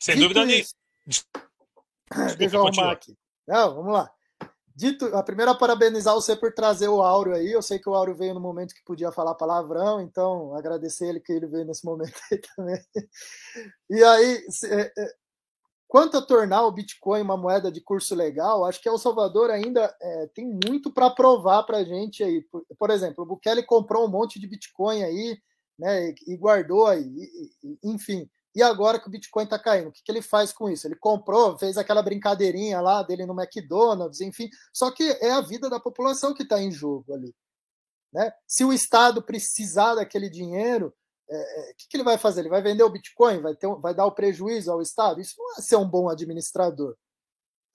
[0.01, 0.69] Sem Dito dúvida nenhuma.
[2.39, 3.17] Deixa eu arrumar aqui.
[3.47, 4.11] Não, vamos lá.
[4.77, 7.53] Dito, a primeira parabenizar você por trazer o Áureo aí.
[7.53, 11.21] Eu sei que o Áureo veio no momento que podia falar palavrão, então agradecer ele
[11.21, 12.85] que ele veio nesse momento aí também.
[13.89, 15.15] E aí, é, é,
[15.95, 19.97] Quanto a tornar o Bitcoin uma moeda de curso legal, acho que El Salvador ainda
[20.03, 22.43] é, tem muito para provar para a gente aí.
[22.43, 25.39] Por, por, exemplo, o Bukele comprou um monte de Bitcoin aí,
[25.79, 28.29] né, e, e guardou aí, e, e, enfim.
[28.57, 30.85] E agora que o Bitcoin está caindo, o que, que ele faz com isso?
[30.85, 34.51] Ele comprou, fez aquela brincadeirinha lá dele no McDonald's, enfim.
[34.73, 37.33] Só que é a vida da população que está em jogo ali.
[38.13, 38.33] Né?
[38.49, 40.93] Se o Estado precisar daquele dinheiro,
[41.29, 42.41] é, é, que, que, ele vai fazer?
[42.41, 43.41] Ele vai vender o Bitcoin?
[43.41, 45.21] Vai, ter, vai dar o prejuízo ao Estado?
[45.21, 46.97] Isso não é ser um bom administrador.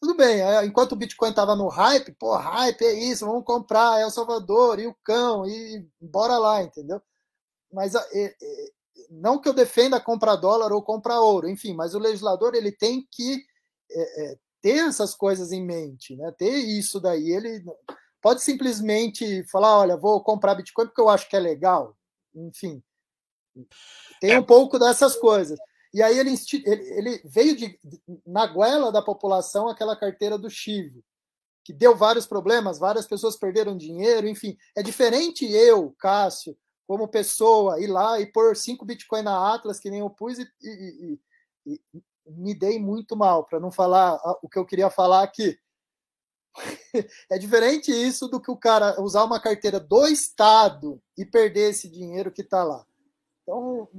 [0.01, 3.99] Tudo bem, é, enquanto o Bitcoin estava no hype, pô, hype é isso, vamos comprar,
[3.99, 7.01] é o Salvador, e o cão, e bora lá, entendeu?
[7.71, 8.35] Mas é, é,
[9.09, 13.05] não que eu defenda comprar dólar ou comprar ouro, enfim, mas o legislador ele tem
[13.11, 13.45] que
[14.61, 16.31] ter essas coisas em mente, né?
[16.37, 17.31] ter isso daí.
[17.31, 17.63] Ele
[18.21, 21.97] pode simplesmente falar, olha, vou comprar Bitcoin porque eu acho que é legal,
[22.35, 22.81] enfim,
[24.19, 24.39] tem é.
[24.39, 25.59] um pouco dessas coisas.
[25.93, 26.35] E aí ele,
[26.65, 27.79] ele, ele veio de,
[28.25, 31.03] na goela da população aquela carteira do Chivo,
[31.63, 34.57] que deu vários problemas, várias pessoas perderam dinheiro, enfim.
[34.75, 36.55] É diferente eu, Cássio,
[36.87, 40.47] como pessoa, ir lá e pôr cinco Bitcoin na Atlas, que nem eu pus, e,
[40.61, 41.19] e,
[41.65, 45.59] e, e me dei muito mal, para não falar o que eu queria falar aqui.
[47.31, 51.89] é diferente isso do que o cara usar uma carteira do Estado e perder esse
[51.89, 52.85] dinheiro que está lá.
[53.49, 53.89] Então,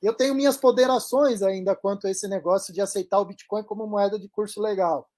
[0.00, 4.18] eu tenho minhas ponderações ainda quanto a esse negócio de aceitar o Bitcoin como moeda
[4.18, 5.10] de curso legal.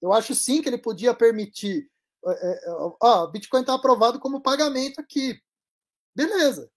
[0.00, 1.90] Eu acho sim que ele podia permitir.
[2.24, 2.70] É, é,
[3.02, 5.40] ó, o Bitcoin está aprovado como pagamento aqui.
[6.14, 6.70] Beleza.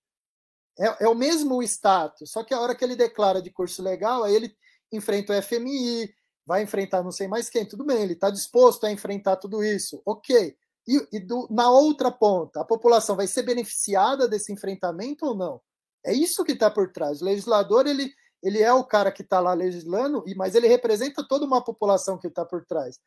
[0.79, 4.23] É, é, o mesmo status, só que a hora que ele declara de curso legal,
[4.23, 4.57] aí ele
[4.91, 6.11] enfrenta o FMI,
[6.43, 10.01] vai enfrentar não sei mais quem, tudo bem, ele está disposto a enfrentar tudo isso,
[10.03, 10.57] ok.
[10.87, 15.61] E, e do, na outra ponta, a população vai ser beneficiada desse enfrentamento ou não?
[16.05, 17.21] É isso que está por trás.
[17.21, 21.45] O legislador ele, ele é o cara que está lá legislando, mas ele representa toda
[21.45, 22.99] uma população que está por trás.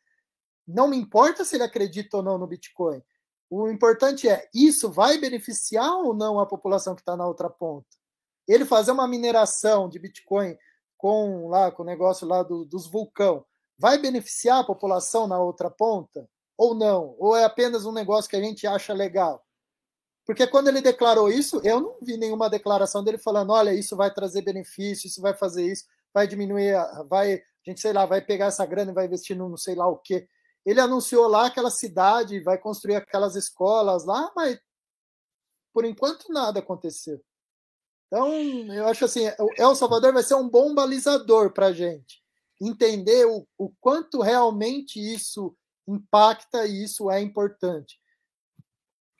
[0.67, 3.01] Não me importa se ele acredita ou não no Bitcoin.
[3.49, 7.87] O importante é isso vai beneficiar ou não a população que está na outra ponta.
[8.47, 10.57] Ele fazer uma mineração de Bitcoin
[10.97, 13.45] com lá com o negócio lá do, dos vulcão
[13.77, 17.15] vai beneficiar a população na outra ponta ou não?
[17.19, 19.45] Ou é apenas um negócio que a gente acha legal?
[20.27, 24.13] Porque quando ele declarou isso, eu não vi nenhuma declaração dele falando: olha, isso vai
[24.13, 26.75] trazer benefício, isso vai fazer isso, vai diminuir,
[27.07, 29.73] vai, a gente sei lá, vai pegar essa grana e vai investir no não sei
[29.73, 30.27] lá o quê.
[30.65, 34.59] Ele anunciou lá aquela cidade, vai construir aquelas escolas lá, mas
[35.73, 37.23] por enquanto nada aconteceu.
[38.07, 38.29] Então,
[38.73, 42.21] eu acho assim, o El Salvador vai ser um bom balizador para a gente
[42.59, 45.55] entender o, o quanto realmente isso
[45.87, 47.97] impacta e isso é importante.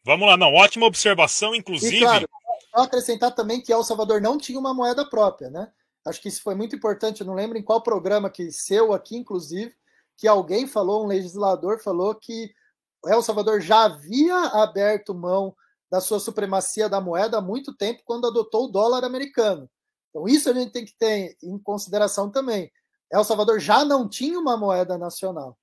[0.07, 0.53] Vamos lá, não.
[0.53, 1.97] Ótima observação, inclusive.
[1.97, 2.29] E, claro,
[2.73, 5.69] acrescentar também que El Salvador não tinha uma moeda própria, né?
[6.05, 7.19] Acho que isso foi muito importante.
[7.19, 9.75] Eu não lembro em qual programa que seu aqui, inclusive,
[10.15, 12.53] que alguém falou, um legislador falou que
[13.05, 15.53] El Salvador já havia aberto mão
[15.91, 19.69] da sua supremacia da moeda há muito tempo quando adotou o dólar americano.
[20.09, 22.71] Então, isso a gente tem que ter em consideração também.
[23.11, 25.57] El Salvador já não tinha uma moeda nacional.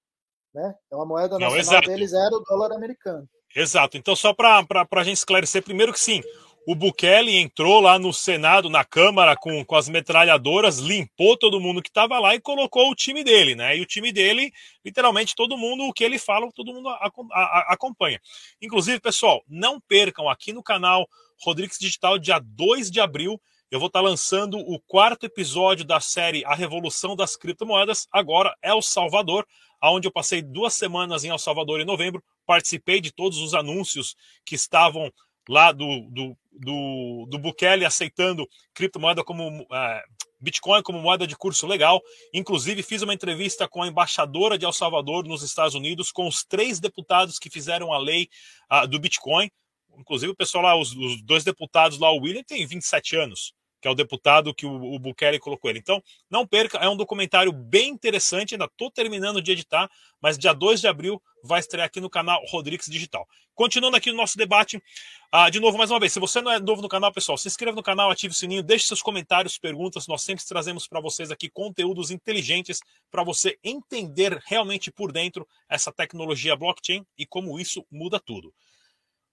[0.55, 0.75] Né?
[0.87, 3.27] Então, a moeda nacional não, deles era o dólar americano.
[3.55, 3.97] Exato.
[3.97, 6.23] Então, só para a gente esclarecer, primeiro que sim,
[6.67, 11.83] o Bukele entrou lá no Senado, na Câmara, com, com as metralhadoras, limpou todo mundo
[11.83, 13.77] que estava lá e colocou o time dele, né?
[13.77, 14.51] E o time dele,
[14.85, 18.19] literalmente, todo mundo, o que ele fala, todo mundo a, a, acompanha.
[18.63, 21.07] Inclusive, pessoal, não percam aqui no canal
[21.43, 23.41] Rodrigues Digital, dia 2 de abril,
[23.71, 28.81] eu vou estar lançando o quarto episódio da série A Revolução das Criptomoedas, agora El
[28.81, 29.47] Salvador,
[29.83, 34.15] onde eu passei duas semanas em El Salvador em novembro, participei de todos os anúncios
[34.45, 35.13] que estavam
[35.49, 40.03] lá do, do, do, do Bukele aceitando criptomoeda como é,
[40.41, 42.03] Bitcoin como moeda de curso legal.
[42.33, 46.45] Inclusive, fiz uma entrevista com a embaixadora de El Salvador nos Estados Unidos, com os
[46.45, 48.29] três deputados que fizeram a lei
[48.71, 49.51] uh, do Bitcoin.
[49.97, 53.55] Inclusive, o pessoal lá, os, os, dois deputados lá, o William tem 27 anos
[53.85, 55.79] que é o deputado que o, o Bukele colocou ele.
[55.79, 59.91] Então, não perca, é um documentário bem interessante, ainda estou terminando de editar,
[60.23, 63.29] mas dia 2 de abril vai estrear aqui no canal Rodrigues Digital.
[63.55, 64.83] Continuando aqui no nosso debate,
[65.31, 67.47] ah, de novo, mais uma vez, se você não é novo no canal, pessoal, se
[67.47, 71.31] inscreva no canal, ative o sininho, deixe seus comentários, perguntas, nós sempre trazemos para vocês
[71.31, 77.85] aqui conteúdos inteligentes para você entender realmente por dentro essa tecnologia blockchain e como isso
[77.93, 78.51] muda tudo.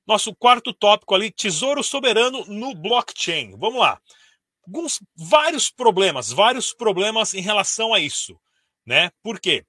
[0.05, 3.55] Nosso quarto tópico ali, tesouro soberano no blockchain.
[3.57, 3.97] Vamos lá
[4.65, 8.39] alguns vários problemas, vários problemas em relação a isso,
[8.85, 9.11] né?
[9.23, 9.65] Por quê?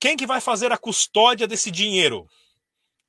[0.00, 2.26] Quem que vai fazer a custódia desse dinheiro?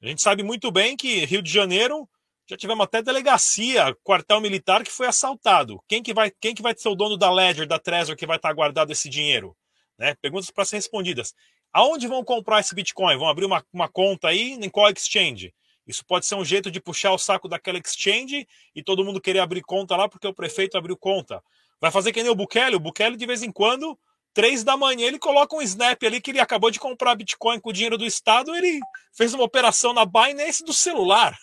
[0.02, 2.08] A gente sabe muito bem que Rio de Janeiro
[2.48, 5.80] já tivemos até delegacia, quartel militar que foi assaltado.
[5.88, 8.38] Quem que vai, quem que vai ser o dono da Ledger, da Trezor que vai
[8.38, 9.58] estar guardado esse dinheiro?
[9.98, 10.14] Né?
[10.22, 11.34] Perguntas para ser respondidas.
[11.74, 13.18] Aonde vão comprar esse Bitcoin?
[13.18, 15.54] Vão abrir uma, uma conta aí em qual exchange?
[15.88, 19.40] Isso pode ser um jeito de puxar o saco daquela exchange e todo mundo querer
[19.40, 21.44] abrir conta lá porque o prefeito abriu conta.
[21.80, 22.76] Vai fazer que nem o Bukele.
[22.76, 23.98] O Bukele, de vez em quando,
[24.34, 27.70] três da manhã, ele coloca um snap ali que ele acabou de comprar Bitcoin com
[27.70, 28.56] o dinheiro do Estado.
[28.56, 28.80] Ele
[29.14, 31.38] fez uma operação na Binance do celular.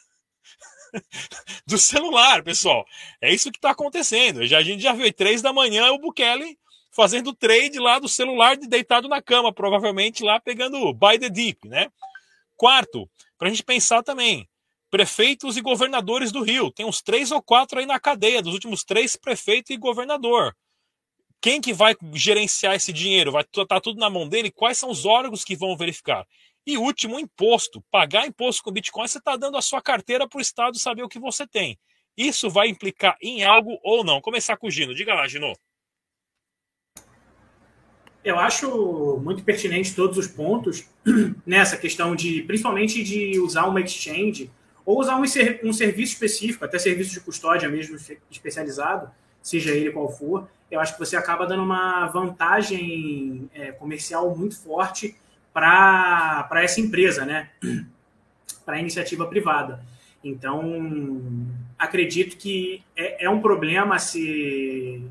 [1.67, 2.85] do celular, pessoal.
[3.21, 4.45] É isso que está acontecendo.
[4.47, 6.59] Já, a gente já viu três da manhã o Bukele
[6.91, 11.91] fazendo trade lá do celular deitado na cama, provavelmente lá pegando buy the deep, né?
[12.55, 13.09] Quarto,
[13.43, 14.49] para a gente pensar também,
[14.89, 16.71] prefeitos e governadores do Rio.
[16.71, 20.57] Tem uns três ou quatro aí na cadeia, dos últimos três prefeito e governador.
[21.41, 23.33] Quem que vai gerenciar esse dinheiro?
[23.33, 24.49] Vai estar tá tudo na mão dele?
[24.49, 26.25] Quais são os órgãos que vão verificar?
[26.65, 27.83] E último, imposto.
[27.91, 31.09] Pagar imposto com Bitcoin, você está dando a sua carteira para o Estado saber o
[31.09, 31.77] que você tem.
[32.17, 34.21] Isso vai implicar em algo ou não?
[34.21, 34.95] Começar com o Gino.
[34.95, 35.53] Diga lá, Gino.
[38.25, 40.89] Eu acho muito pertinente todos os pontos
[41.45, 44.51] nessa questão de, principalmente de usar uma exchange
[44.85, 45.23] ou usar um,
[45.65, 47.97] um serviço específico, até serviço de custódia mesmo
[48.31, 50.49] especializado, seja ele qual for.
[50.71, 55.17] Eu acho que você acaba dando uma vantagem é, comercial muito forte
[55.53, 57.51] para essa empresa, né?
[58.65, 59.85] Para a iniciativa privada.
[60.23, 60.63] Então,
[61.77, 65.03] acredito que é, é um problema a ser,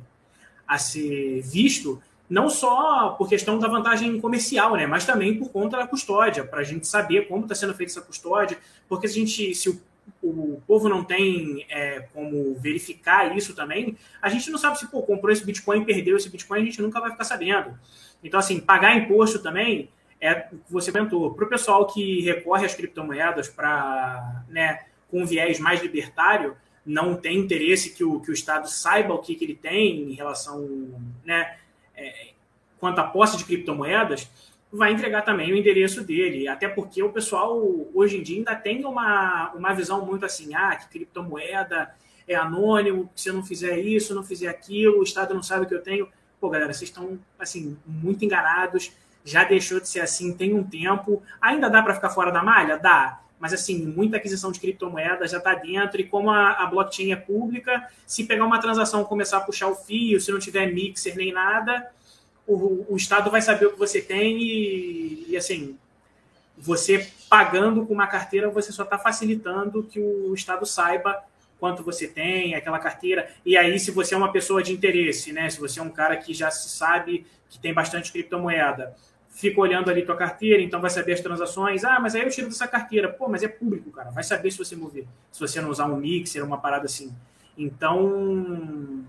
[0.65, 5.75] a ser visto não só por questão da vantagem comercial, né, mas também por conta
[5.75, 9.19] da custódia, para a gente saber como está sendo feita essa custódia, porque se a
[9.19, 9.81] gente, se o,
[10.23, 15.03] o povo não tem é, como verificar isso também, a gente não sabe se pô,
[15.03, 17.77] comprou esse Bitcoin, perdeu esse Bitcoin, a gente nunca vai ficar sabendo.
[18.23, 19.89] Então, assim, pagar imposto também
[20.21, 21.33] é o que você comentou.
[21.33, 27.13] Para o pessoal que recorre às criptomoedas para, né, com um viés mais libertário, não
[27.13, 30.65] tem interesse que o, que o Estado saiba o que, que ele tem em relação,
[31.25, 31.57] né,
[31.95, 32.31] é,
[32.79, 34.29] quanto à posse de criptomoedas,
[34.71, 36.47] vai entregar também o endereço dele.
[36.47, 37.61] Até porque o pessoal,
[37.93, 41.93] hoje em dia, ainda tem uma, uma visão muito assim: ah, que criptomoeda
[42.27, 45.67] é anônimo, se eu não fizer isso, não fizer aquilo, o Estado não sabe o
[45.67, 46.07] que eu tenho.
[46.39, 48.91] Pô, galera, vocês estão assim, muito enganados.
[49.23, 51.21] Já deixou de ser assim tem um tempo.
[51.39, 52.77] Ainda dá para ficar fora da malha?
[52.77, 53.21] Dá.
[53.41, 55.99] Mas, assim, muita aquisição de criptomoedas já está dentro.
[55.99, 59.73] E como a, a blockchain é pública, se pegar uma transação começar a puxar o
[59.73, 61.89] fio, se não tiver mixer nem nada,
[62.45, 65.75] o, o Estado vai saber o que você tem e, e assim,
[66.55, 71.23] você pagando com uma carteira, você só está facilitando que o Estado saiba
[71.59, 73.27] quanto você tem, aquela carteira.
[73.43, 75.49] E aí, se você é uma pessoa de interesse, né?
[75.49, 78.95] Se você é um cara que já se sabe que tem bastante criptomoeda,
[79.31, 81.83] fica olhando ali tua carteira, então vai saber as transações.
[81.83, 83.09] Ah, mas aí eu tiro dessa carteira.
[83.09, 84.11] Pô, mas é público, cara.
[84.11, 85.07] Vai saber se você mover.
[85.31, 87.15] Se você não usar um mixer, uma parada assim.
[87.57, 89.03] Então,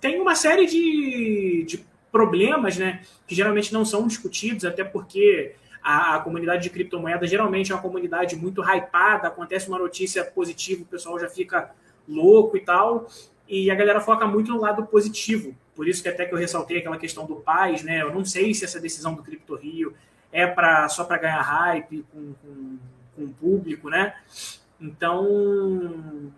[0.00, 6.16] tem uma série de, de problemas, né, que geralmente não são discutidos, até porque a,
[6.16, 10.86] a, comunidade de criptomoedas geralmente é uma comunidade muito hypada, acontece uma notícia positiva, o
[10.86, 11.74] pessoal já fica
[12.08, 13.06] louco e tal,
[13.48, 15.54] e a galera foca muito no lado positivo.
[15.76, 18.00] Por isso que até que eu ressaltei aquela questão do paz, né?
[18.00, 19.94] Eu não sei se essa decisão do Cripto Rio
[20.32, 22.78] é para só para ganhar hype com, com,
[23.14, 24.14] com o público, né?
[24.80, 26.32] Então,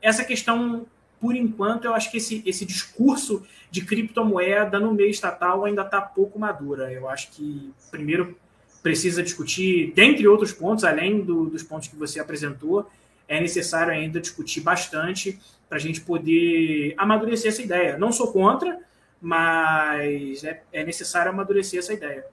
[0.00, 0.86] essa questão,
[1.20, 6.00] por enquanto, eu acho que esse, esse discurso de criptomoeda no meio estatal ainda está
[6.00, 6.92] pouco madura.
[6.92, 8.36] Eu acho que, primeiro,
[8.82, 12.90] precisa discutir, dentre outros pontos, além do, dos pontos que você apresentou,
[13.28, 15.38] é necessário ainda discutir bastante
[15.72, 17.96] para a gente poder amadurecer essa ideia.
[17.96, 18.78] Não sou contra,
[19.18, 22.26] mas é, é necessário amadurecer essa ideia.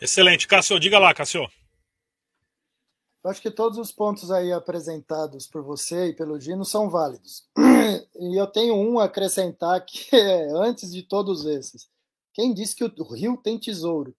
[0.00, 0.46] Excelente.
[0.46, 1.50] Cássio, diga lá, Cássio.
[3.24, 7.48] Eu acho que todos os pontos aí apresentados por você e pelo Gino são válidos.
[8.16, 11.90] E eu tenho um a acrescentar que é antes de todos esses.
[12.32, 14.14] Quem disse que o Rio tem tesouro?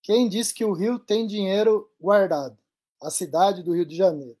[0.00, 2.56] Quem disse que o Rio tem dinheiro guardado?
[3.02, 4.38] A cidade do Rio de Janeiro.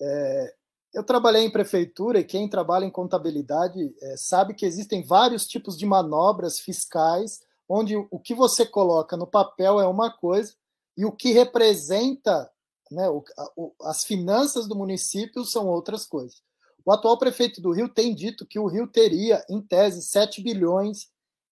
[0.00, 0.54] É,
[0.92, 5.76] eu trabalhei em prefeitura e quem trabalha em contabilidade é, sabe que existem vários tipos
[5.76, 10.54] de manobras fiscais onde o que você coloca no papel é uma coisa
[10.96, 12.50] e o que representa
[12.90, 13.24] né, o,
[13.56, 16.42] o, as finanças do município são outras coisas.
[16.84, 21.10] O atual prefeito do Rio tem dito que o Rio teria, em tese, 7 bilhões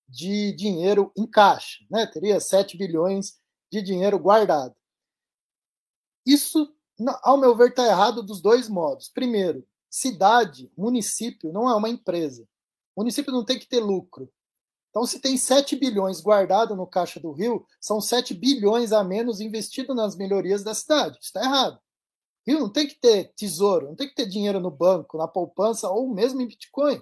[0.09, 2.07] de dinheiro em caixa, né?
[2.07, 3.39] teria 7 bilhões
[3.73, 4.75] de dinheiro guardado.
[6.27, 6.75] Isso,
[7.23, 9.09] ao meu ver, está errado dos dois modos.
[9.09, 12.47] Primeiro, cidade, município, não é uma empresa.
[12.95, 14.31] O município não tem que ter lucro.
[14.91, 19.41] Então, se tem 7 bilhões guardado no Caixa do Rio, são 7 bilhões a menos
[19.41, 21.19] investido nas melhorias da cidade.
[21.21, 21.79] Isso está errado.
[22.47, 25.89] Rio não tem que ter tesouro, não tem que ter dinheiro no banco, na poupança
[25.89, 27.01] ou mesmo em Bitcoin.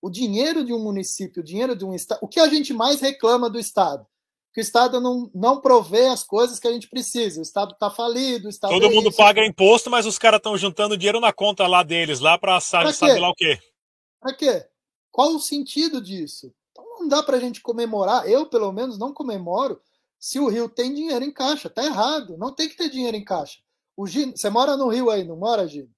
[0.00, 2.20] O dinheiro de um município, o dinheiro de um estado.
[2.22, 4.06] O que a gente mais reclama do Estado?
[4.54, 7.40] Que o Estado não, não provê as coisas que a gente precisa.
[7.40, 8.46] O Estado está falido.
[8.46, 9.16] O Estado Todo é mundo isso.
[9.16, 12.92] paga imposto, mas os caras estão juntando dinheiro na conta lá deles, lá para sabe,
[12.92, 13.58] sabe lá o quê.
[14.20, 14.64] Para quê?
[15.10, 16.54] Qual o sentido disso?
[17.04, 19.80] não dá para a gente comemorar, eu pelo menos não comemoro,
[20.18, 21.68] se o Rio tem dinheiro em caixa.
[21.68, 23.58] Tá errado, não tem que ter dinheiro em caixa.
[23.96, 25.90] O Gino, você mora no Rio aí, não mora, Gino?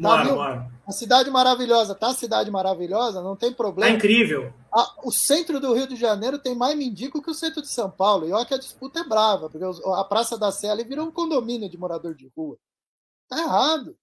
[0.00, 0.72] Tá, mora, mora.
[0.86, 2.12] A cidade maravilhosa, tá?
[2.12, 3.90] Cidade maravilhosa, não tem problema.
[3.90, 4.52] Tá incrível.
[4.72, 7.90] A, o centro do Rio de Janeiro tem mais mendigo que o centro de São
[7.90, 8.26] Paulo.
[8.26, 11.12] E olha que a disputa é brava, porque a Praça da Sé ali virou um
[11.12, 12.56] condomínio de morador de rua.
[13.28, 13.96] Tá errado.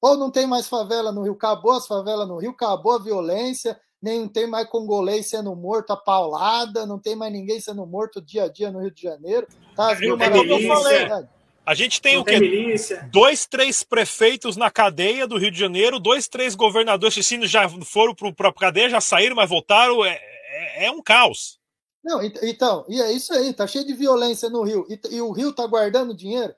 [0.00, 3.78] Ou não tem mais favela no Rio, acabou as favelas no Rio, acabou a violência,
[4.00, 8.44] nem tem mais congolês sendo morto a paulada, não tem mais ninguém sendo morto dia
[8.44, 9.46] a dia no Rio de Janeiro.
[9.74, 11.26] Tá, as mil maravilhas.
[11.66, 12.38] A gente tem não o quê?
[12.38, 17.68] Tem dois, três prefeitos na cadeia do Rio de Janeiro, dois, três governadores que já
[17.84, 20.04] foram para a cadeia, já saíram, mas voltaram.
[20.04, 21.58] É, é, é, um caos.
[22.04, 24.86] Não, então, e é isso aí, tá cheio de violência no Rio.
[24.88, 26.54] E, e o Rio tá guardando dinheiro.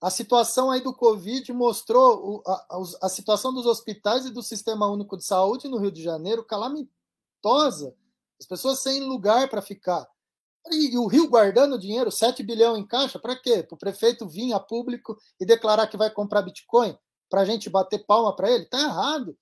[0.00, 5.16] A situação aí do Covid mostrou a, a, situação dos hospitais e do Sistema Único
[5.16, 7.94] de Saúde no Rio de Janeiro calamitosa.
[8.40, 10.08] As pessoas sem lugar para ficar.
[10.70, 13.62] E, o Rio guardando dinheiro, 7 bilhões em caixa, para quê?
[13.62, 16.96] Para o prefeito vir a público e declarar que vai comprar Bitcoin?
[17.28, 18.64] Para a gente bater palma para ele?
[18.64, 19.36] Está errado.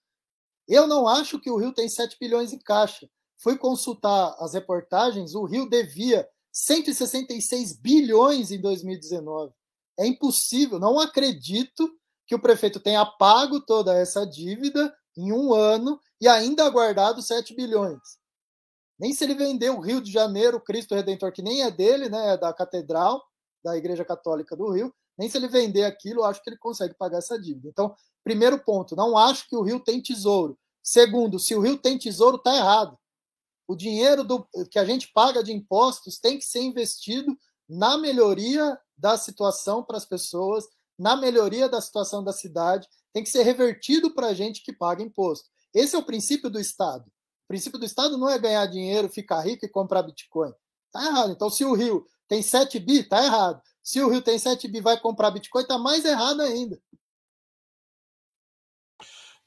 [0.66, 3.08] Eu não acho que o Rio tem 7 bilhões em caixa.
[3.36, 9.52] Fui consultar as reportagens, o Rio devia 166 bilhões em 2019.
[9.98, 11.90] É impossível, não acredito
[12.26, 17.54] que o prefeito tenha pago toda essa dívida em um ano e ainda guardado 7
[17.54, 18.19] bilhões.
[19.01, 22.11] Nem se ele vender o Rio de Janeiro, o Cristo Redentor, que nem é dele,
[22.11, 23.24] né, é da Catedral,
[23.64, 26.94] da Igreja Católica do Rio, nem se ele vender aquilo, eu acho que ele consegue
[26.94, 27.66] pagar essa dívida.
[27.66, 30.59] Então, primeiro ponto, não acho que o Rio tem tesouro.
[30.82, 32.98] Segundo, se o Rio tem tesouro, está errado.
[33.66, 37.34] O dinheiro do, que a gente paga de impostos tem que ser investido
[37.66, 40.64] na melhoria da situação para as pessoas,
[40.98, 45.03] na melhoria da situação da cidade, tem que ser revertido para a gente que paga
[45.03, 45.48] imposto.
[45.72, 47.11] Esse é o princípio do Estado.
[47.51, 50.53] O princípio do Estado não é ganhar dinheiro, ficar rico e comprar Bitcoin.
[50.92, 51.32] Tá errado.
[51.32, 53.61] Então, se o Rio tem 7 bi, tá errado.
[53.82, 56.80] Se o Rio tem 7 bi vai comprar Bitcoin, tá mais errado ainda.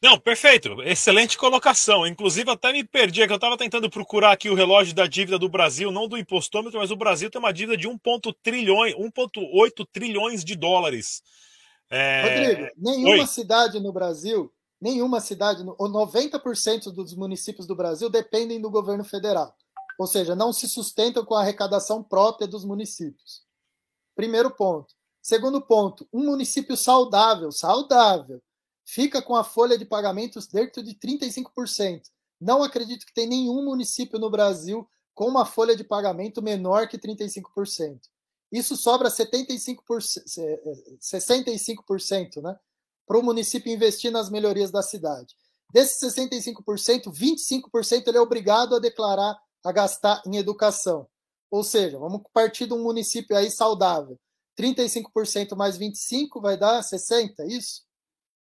[0.01, 0.81] Não, perfeito.
[0.81, 2.05] Excelente colocação.
[2.05, 5.47] Inclusive, até me perdi, que eu estava tentando procurar aqui o relógio da dívida do
[5.47, 10.43] Brasil, não do impostômetro, mas o Brasil tem uma dívida de 1,8 trilhões, 1,8 trilhões
[10.43, 11.23] de dólares.
[11.89, 12.21] É...
[12.21, 13.27] Rodrigo, nenhuma Oi.
[13.27, 14.51] cidade no Brasil,
[14.83, 19.55] nenhuma cidade, 90% dos municípios do Brasil dependem do governo federal.
[19.97, 23.43] Ou seja, não se sustentam com a arrecadação própria dos municípios.
[24.13, 24.93] Primeiro ponto.
[25.21, 28.41] Segundo ponto, um município saudável, saudável,
[28.83, 32.09] fica com a folha de pagamentos dentro de 35%.
[32.41, 36.97] Não acredito que tem nenhum município no Brasil com uma folha de pagamento menor que
[36.97, 38.01] 35%.
[38.51, 39.79] Isso sobra 75%,
[40.99, 42.59] 65% né,
[43.05, 45.35] para o município investir nas melhorias da cidade.
[45.71, 51.07] Desses 65%, 25% ele é obrigado a declarar, a gastar em educação.
[51.49, 54.19] Ou seja, vamos partir de um município aí saudável.
[54.57, 57.81] 35% mais 25% vai dar 60%, é isso?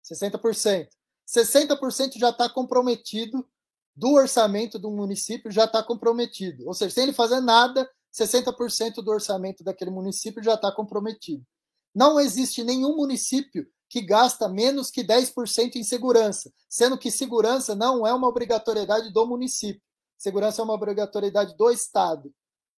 [0.03, 0.87] 60%.
[1.27, 3.47] 60% já está comprometido
[3.95, 6.65] do orçamento do município já está comprometido.
[6.65, 11.45] Ou seja, sem ele fazer nada, 60% do orçamento daquele município já está comprometido.
[11.93, 18.05] Não existe nenhum município que gasta menos que 10% em segurança, sendo que segurança não
[18.05, 19.81] é uma obrigatoriedade do município.
[20.15, 22.31] Segurança é uma obrigatoriedade do Estado.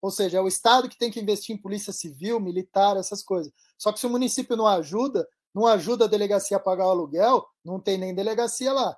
[0.02, 3.52] Ou seja, é o Estado que tem que investir em polícia civil, militar, essas coisas.
[3.78, 7.46] Só que se o município não ajuda, não ajuda a delegacia a pagar o aluguel,
[7.66, 8.96] não tem nem delegacia lá.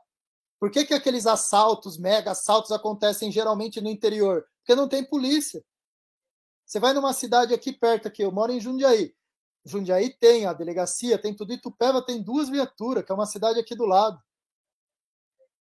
[0.59, 4.45] Por que, que aqueles assaltos, mega assaltos, acontecem geralmente no interior?
[4.59, 5.63] Porque não tem polícia.
[6.65, 9.13] Você vai numa cidade aqui perto, aqui, eu moro em Jundiaí.
[9.65, 11.53] Jundiaí tem a delegacia, tem tudo.
[11.53, 14.19] Itupeva tem duas viaturas, que é uma cidade aqui do lado.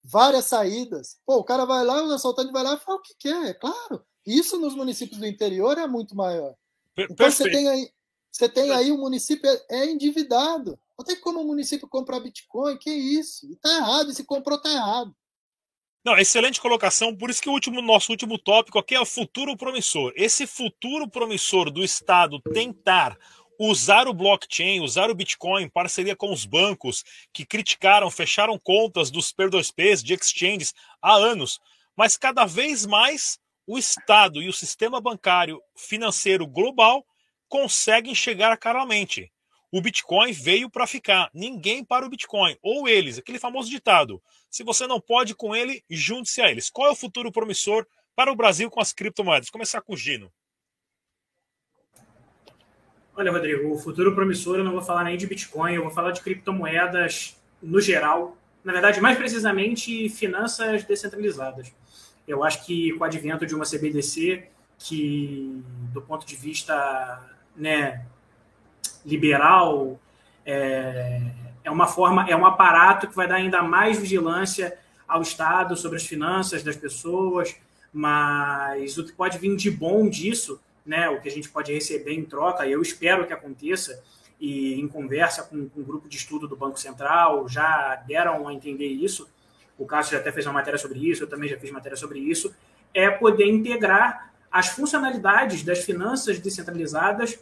[0.05, 1.19] Várias saídas.
[1.25, 3.55] Pô, o cara vai lá, o assaltante vai lá e fala o que quer, é
[3.55, 4.05] claro.
[4.27, 6.55] Isso nos municípios do interior é muito maior.
[6.97, 7.51] Então Perfeito.
[7.51, 7.91] você tem aí,
[8.31, 10.79] você tem aí o município é, é endividado.
[10.99, 13.51] Não tem como o município comprar Bitcoin, que isso?
[13.53, 15.15] Está errado, e se comprou, está errado.
[16.05, 17.17] Não, excelente colocação.
[17.17, 20.13] Por isso que o último, nosso último tópico aqui é o futuro promissor.
[20.17, 23.17] Esse futuro promissor do Estado tentar
[23.59, 29.33] usar o blockchain, usar o Bitcoin parceria com os bancos que criticaram, fecharam contas dos
[29.33, 31.61] P2Ps, de exchanges há anos,
[31.97, 37.05] mas cada vez mais o Estado e o sistema bancário financeiro global
[37.49, 39.31] conseguem chegar claramente.
[39.71, 41.31] O Bitcoin veio para ficar.
[41.35, 42.57] Ninguém para o Bitcoin.
[42.63, 46.71] Ou eles, aquele famoso ditado: se você não pode com ele, junte-se a eles.
[46.71, 47.87] Qual é o futuro promissor
[48.17, 49.49] para o Brasil com as criptomoedas?
[49.49, 50.33] Vou começar com o Gino.
[53.19, 56.13] Olha, Rodrigo, o futuro promissor eu não vou falar nem de Bitcoin, eu vou falar
[56.13, 58.37] de criptomoedas no geral.
[58.63, 61.73] Na verdade, mais precisamente, finanças descentralizadas.
[62.29, 64.45] Eu acho que com o advento de uma CBDC,
[64.79, 65.61] que
[65.93, 67.21] do ponto de vista
[67.57, 68.07] né,
[69.05, 69.99] liberal
[70.47, 71.21] é,
[71.65, 75.97] é uma forma, é um aparato que vai dar ainda mais vigilância ao Estado sobre
[75.97, 77.57] as finanças das pessoas,
[77.93, 82.15] mas o que pode vir de bom disso, né, o que a gente pode receber
[82.15, 84.03] em troca, e eu espero que aconteça,
[84.41, 88.55] e em conversa com, com um grupo de estudo do Banco Central, já deram a
[88.55, 89.29] entender isso,
[89.77, 92.19] o Cássio já até fez uma matéria sobre isso, eu também já fiz matéria sobre
[92.19, 92.55] isso,
[92.95, 97.39] é poder integrar as funcionalidades das finanças descentralizadas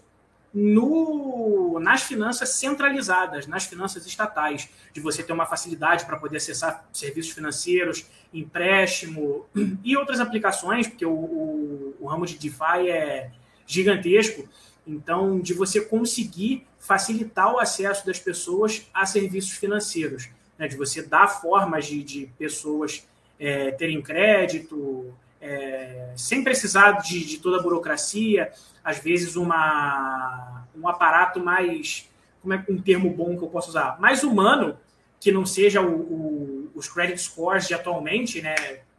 [0.58, 6.88] no, nas finanças centralizadas, nas finanças estatais, de você ter uma facilidade para poder acessar
[6.94, 9.44] serviços financeiros, empréstimo
[9.84, 13.30] e outras aplicações, porque o, o, o ramo de DeFi é
[13.66, 14.48] gigantesco.
[14.86, 20.66] Então, de você conseguir facilitar o acesso das pessoas a serviços financeiros, né?
[20.66, 23.06] de você dar formas de, de pessoas
[23.38, 25.12] é, terem crédito,
[25.46, 28.50] é, sem precisar de, de, toda a burocracia,
[28.82, 32.10] às vezes uma, um aparato mais,
[32.42, 34.76] como é um termo bom que eu posso usar, mais humano,
[35.20, 38.54] que não seja o, o, os credit scores de atualmente, né,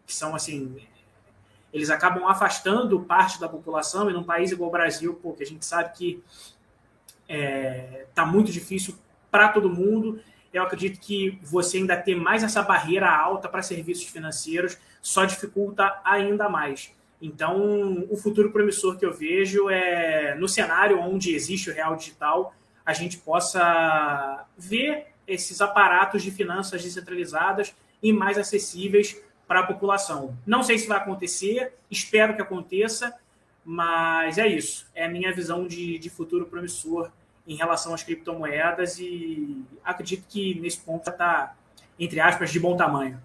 [0.05, 0.77] que são assim,
[1.73, 5.65] eles acabam afastando parte da população, e num país igual o Brasil, porque a gente
[5.65, 6.23] sabe que
[7.23, 8.95] está é, tá muito difícil
[9.29, 10.21] para todo mundo,
[10.57, 15.99] eu acredito que você ainda ter mais essa barreira alta para serviços financeiros só dificulta
[16.03, 16.91] ainda mais.
[17.21, 22.53] Então, o futuro promissor que eu vejo é no cenário onde existe o real digital,
[22.85, 30.37] a gente possa ver esses aparatos de finanças descentralizadas e mais acessíveis para a população.
[30.45, 33.13] Não sei se vai acontecer, espero que aconteça,
[33.65, 34.87] mas é isso.
[34.93, 37.11] É a minha visão de, de futuro promissor
[37.47, 41.55] em relação às criptomoedas e acredito que nesse ponto já está,
[41.97, 43.21] entre aspas, de bom tamanho.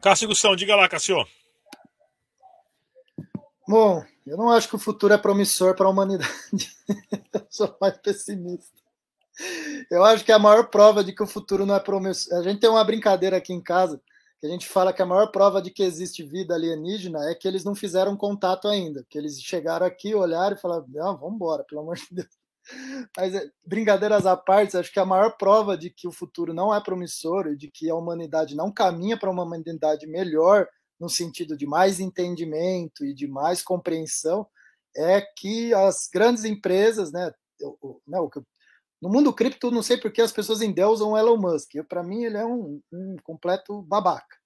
[0.00, 1.24] Cássio Gustão, diga lá, Cássio.
[3.66, 6.28] Bom, eu não acho que o futuro é promissor para a humanidade.
[7.32, 8.76] eu sou mais pessimista.
[9.90, 12.38] Eu acho que a maior prova de que o futuro não é promissor.
[12.38, 14.00] A gente tem uma brincadeira aqui em casa
[14.40, 17.46] que a gente fala que a maior prova de que existe vida alienígena é que
[17.46, 21.64] eles não fizeram contato ainda, que eles chegaram aqui, olharam e falaram: não, vamos embora,
[21.64, 22.37] pelo amor de Deus.
[23.16, 26.74] Mas, é, brincadeiras à parte, acho que a maior prova de que o futuro não
[26.74, 30.68] é promissor e de que a humanidade não caminha para uma humanidade melhor,
[31.00, 34.46] no sentido de mais entendimento e de mais compreensão,
[34.96, 37.32] é que as grandes empresas, né,
[38.06, 38.18] né
[39.00, 41.70] no mundo cripto, não sei porque as pessoas endeusam o Elon Musk.
[41.88, 44.36] Para mim, ele é um, um completo babaca.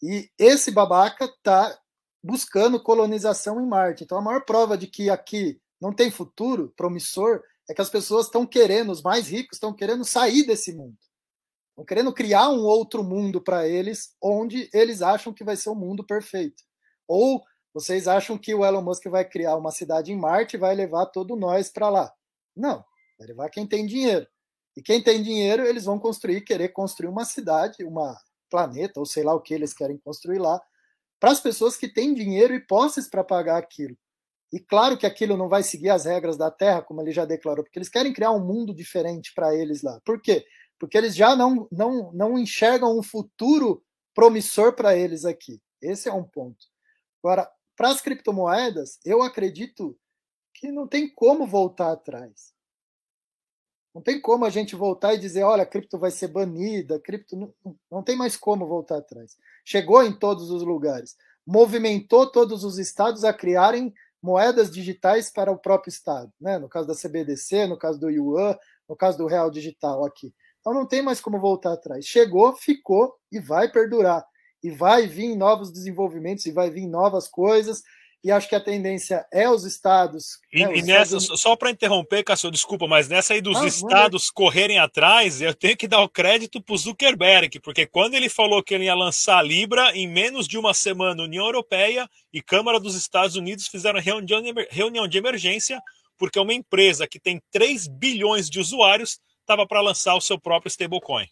[0.00, 1.76] E esse babaca está
[2.22, 4.04] buscando colonização em Marte.
[4.04, 8.26] Então, a maior prova de que aqui não tem futuro promissor, é que as pessoas
[8.26, 10.96] estão querendo, os mais ricos estão querendo sair desse mundo.
[11.70, 15.72] Estão querendo criar um outro mundo para eles, onde eles acham que vai ser o
[15.72, 16.62] um mundo perfeito.
[17.06, 17.42] Ou
[17.74, 21.06] vocês acham que o Elon Musk vai criar uma cidade em Marte e vai levar
[21.06, 22.12] todo nós para lá?
[22.56, 22.82] Não,
[23.18, 24.26] vai levar quem tem dinheiro.
[24.76, 28.16] E quem tem dinheiro, eles vão construir, querer construir uma cidade, uma
[28.50, 30.60] planeta, ou sei lá o que eles querem construir lá,
[31.20, 33.96] para as pessoas que têm dinheiro e posses para pagar aquilo.
[34.56, 37.62] E claro que aquilo não vai seguir as regras da Terra, como ele já declarou,
[37.62, 40.00] porque eles querem criar um mundo diferente para eles lá.
[40.02, 40.46] Por quê?
[40.78, 43.84] Porque eles já não, não, não enxergam um futuro
[44.14, 45.60] promissor para eles aqui.
[45.78, 46.64] Esse é um ponto.
[47.22, 47.46] Agora,
[47.76, 49.94] para as criptomoedas, eu acredito
[50.54, 52.54] que não tem como voltar atrás.
[53.94, 57.36] Não tem como a gente voltar e dizer, olha, a cripto vai ser banida, cripto
[57.36, 57.54] não,
[57.90, 59.36] não tem mais como voltar atrás.
[59.66, 61.14] Chegou em todos os lugares,
[61.46, 63.92] movimentou todos os estados a criarem
[64.22, 66.58] moedas digitais para o próprio estado, né?
[66.58, 68.56] No caso da CBDC, no caso do Yuan,
[68.88, 70.32] no caso do real digital aqui.
[70.60, 72.04] Então não tem mais como voltar atrás.
[72.04, 74.24] Chegou, ficou e vai perdurar.
[74.62, 77.82] E vai vir novos desenvolvimentos e vai vir novas coisas
[78.26, 80.40] e acho que a tendência é os estados.
[80.52, 81.40] E, né, os e nessa, estados...
[81.40, 85.76] só para interromper, Cássio, desculpa, mas nessa aí dos ah, estados correrem atrás, eu tenho
[85.76, 89.38] que dar o crédito para o Zuckerberg, porque quando ele falou que ele ia lançar
[89.38, 94.00] a Libra, em menos de uma semana, União Europeia e Câmara dos Estados Unidos fizeram
[94.00, 95.80] reunião de, reunião de emergência,
[96.18, 100.68] porque uma empresa que tem 3 bilhões de usuários estava para lançar o seu próprio
[100.68, 101.28] stablecoin.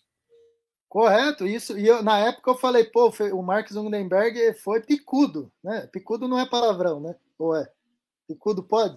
[0.94, 1.76] Correto, isso.
[1.76, 5.88] E eu, na época eu falei, pô, o Mark Zuckerberg foi picudo, né?
[5.88, 7.16] Picudo não é palavrão, né?
[7.36, 7.68] Ou é?
[8.28, 8.96] Picudo pode?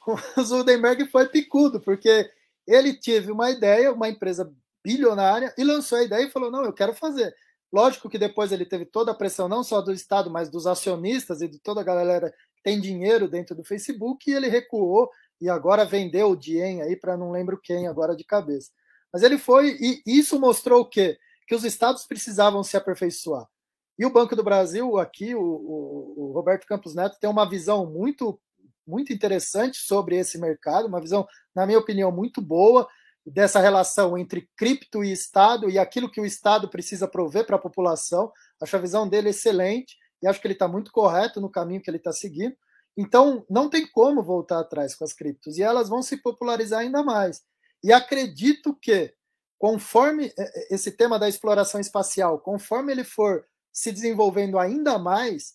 [0.36, 2.28] O Zuckerberg foi picudo, porque
[2.66, 4.52] ele teve uma ideia, uma empresa
[4.84, 7.32] bilionária, e lançou a ideia e falou: não, eu quero fazer.
[7.72, 11.42] Lógico que depois ele teve toda a pressão, não só do Estado, mas dos acionistas
[11.42, 15.08] e de toda a galera que tem dinheiro dentro do Facebook, e ele recuou
[15.40, 18.72] e agora vendeu o Dien aí para não lembro quem agora de cabeça.
[19.12, 21.18] Mas ele foi, e isso mostrou o quê?
[21.46, 23.46] Que os estados precisavam se aperfeiçoar.
[23.98, 27.84] E o Banco do Brasil, aqui, o, o, o Roberto Campos Neto tem uma visão
[27.86, 28.40] muito,
[28.86, 32.88] muito interessante sobre esse mercado, uma visão, na minha opinião, muito boa
[33.24, 37.60] dessa relação entre cripto e Estado e aquilo que o Estado precisa prover para a
[37.60, 38.32] população.
[38.60, 41.88] Acho a visão dele excelente e acho que ele está muito correto no caminho que
[41.88, 42.56] ele está seguindo.
[42.96, 47.02] Então, não tem como voltar atrás com as criptos e elas vão se popularizar ainda
[47.02, 47.42] mais.
[47.82, 49.12] E acredito que,
[49.58, 55.54] conforme é, é, esse tema da exploração espacial, conforme ele for se desenvolvendo ainda mais,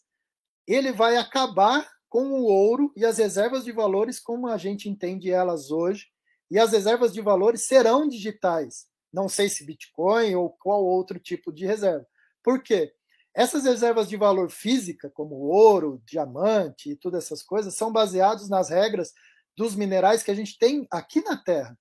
[0.68, 5.32] ele vai acabar com o ouro e as reservas de valores como a gente entende
[5.32, 6.08] elas hoje.
[6.50, 8.88] E as reservas de valores serão digitais.
[9.12, 12.08] Não sei se Bitcoin ou qual outro tipo de reserva.
[12.42, 12.94] Por quê?
[13.34, 18.70] Essas reservas de valor física, como ouro, diamante e todas essas coisas, são baseados nas
[18.70, 19.14] regras
[19.56, 21.78] dos minerais que a gente tem aqui na Terra.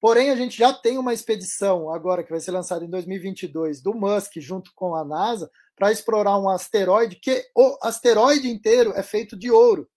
[0.00, 3.94] Porém, a gente já tem uma expedição agora que vai ser lançada em 2022 do
[3.94, 9.36] Musk junto com a NASA para explorar um asteroide que o asteroide inteiro é feito
[9.36, 9.88] de ouro.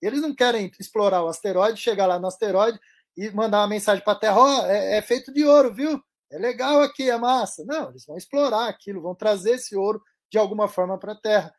[0.00, 2.78] Eles não querem explorar o asteroide, chegar lá no asteroide
[3.16, 6.00] e mandar uma mensagem para a Terra: oh, é, é feito de ouro, viu?
[6.30, 7.64] É legal aqui, é massa.
[7.64, 11.54] Não, eles vão explorar aquilo, vão trazer esse ouro de alguma forma para a Terra.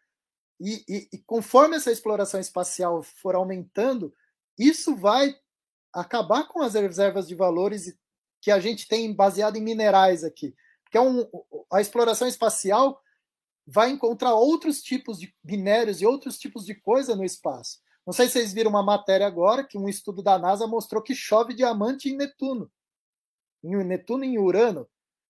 [0.60, 4.14] E, e, e, conforme essa exploração espacial for aumentando,
[4.58, 5.36] isso vai
[5.96, 7.96] acabar com as reservas de valores
[8.42, 10.54] que a gente tem baseado em minerais aqui.
[10.84, 11.28] Porque é um,
[11.72, 13.02] a exploração espacial
[13.66, 17.80] vai encontrar outros tipos de minérios e outros tipos de coisa no espaço.
[18.06, 21.16] Não sei se vocês viram uma matéria agora que um estudo da NASA mostrou que
[21.16, 22.70] chove diamante em Netuno.
[23.64, 24.88] Em Netuno e em Urano.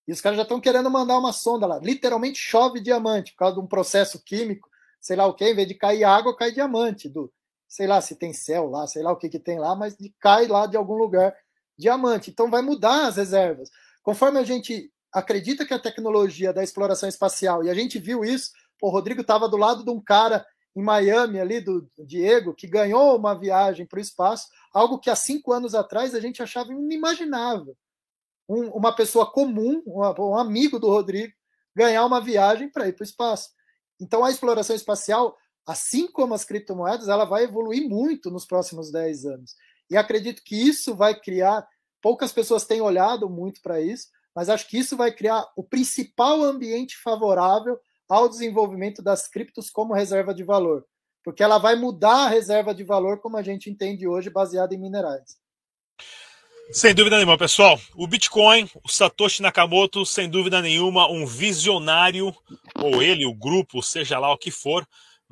[0.07, 1.79] E os caras já estão querendo mandar uma sonda lá.
[1.79, 5.67] Literalmente chove diamante por causa de um processo químico, sei lá o que, em vez
[5.67, 7.31] de cair água, cai diamante do,
[7.75, 10.47] sei lá se tem céu lá, sei lá o que, que tem lá, mas cai
[10.47, 11.35] lá de algum lugar
[11.77, 12.31] diamante.
[12.31, 13.69] Então vai mudar as reservas.
[14.01, 18.51] Conforme a gente acredita que a tecnologia da exploração espacial, e a gente viu isso,
[18.81, 23.17] o Rodrigo estava do lado de um cara em Miami, ali, do Diego, que ganhou
[23.17, 27.75] uma viagem para o espaço, algo que há cinco anos atrás a gente achava inimaginável.
[28.47, 31.33] Um, uma pessoa comum, um, um amigo do Rodrigo,
[31.75, 33.49] ganhar uma viagem para ir para o espaço.
[33.99, 35.35] Então a exploração espacial
[35.65, 39.55] assim como as criptomoedas, ela vai evoluir muito nos próximos 10 anos.
[39.89, 41.67] E acredito que isso vai criar,
[42.01, 46.43] poucas pessoas têm olhado muito para isso, mas acho que isso vai criar o principal
[46.43, 50.85] ambiente favorável ao desenvolvimento das criptos como reserva de valor,
[51.23, 54.79] porque ela vai mudar a reserva de valor como a gente entende hoje, baseada em
[54.79, 55.37] minerais.
[56.71, 57.79] Sem dúvida nenhuma, pessoal.
[57.95, 62.35] O Bitcoin, o Satoshi Nakamoto, sem dúvida nenhuma, um visionário,
[62.79, 64.85] ou ele, o grupo, seja lá o que for,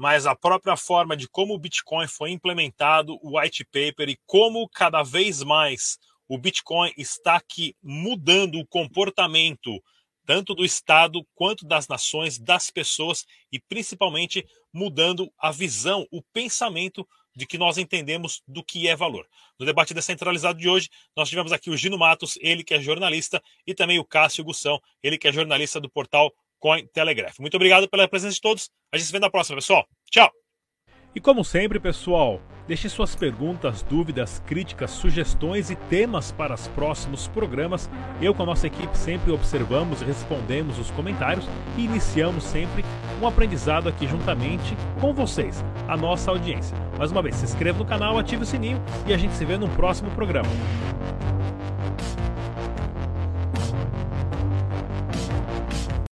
[0.04, 4.68] mas a própria forma de como o Bitcoin foi implementado, o white paper e como
[4.68, 5.98] cada vez mais
[6.28, 9.82] o Bitcoin está aqui mudando o comportamento
[10.26, 17.08] tanto do Estado quanto das nações, das pessoas e principalmente mudando a visão, o pensamento
[17.34, 19.26] de que nós entendemos do que é valor.
[19.58, 23.42] No debate descentralizado de hoje, nós tivemos aqui o Gino Matos, ele que é jornalista,
[23.66, 26.34] e também o Cássio Gussão, ele que é jornalista do portal
[26.64, 27.40] Coin Telegraph.
[27.40, 28.70] Muito obrigado pela presença de todos.
[28.94, 29.86] A gente se vê na próxima, pessoal.
[30.10, 30.32] Tchau!
[31.14, 37.28] E como sempre, pessoal, deixe suas perguntas, dúvidas, críticas, sugestões e temas para os próximos
[37.28, 37.90] programas.
[38.22, 41.46] Eu com a nossa equipe sempre observamos e respondemos os comentários
[41.78, 42.86] e iniciamos sempre
[43.22, 46.78] um aprendizado aqui juntamente com vocês, a nossa audiência.
[46.98, 49.58] Mais uma vez, se inscreva no canal, ative o sininho e a gente se vê
[49.58, 50.50] no próximo programa.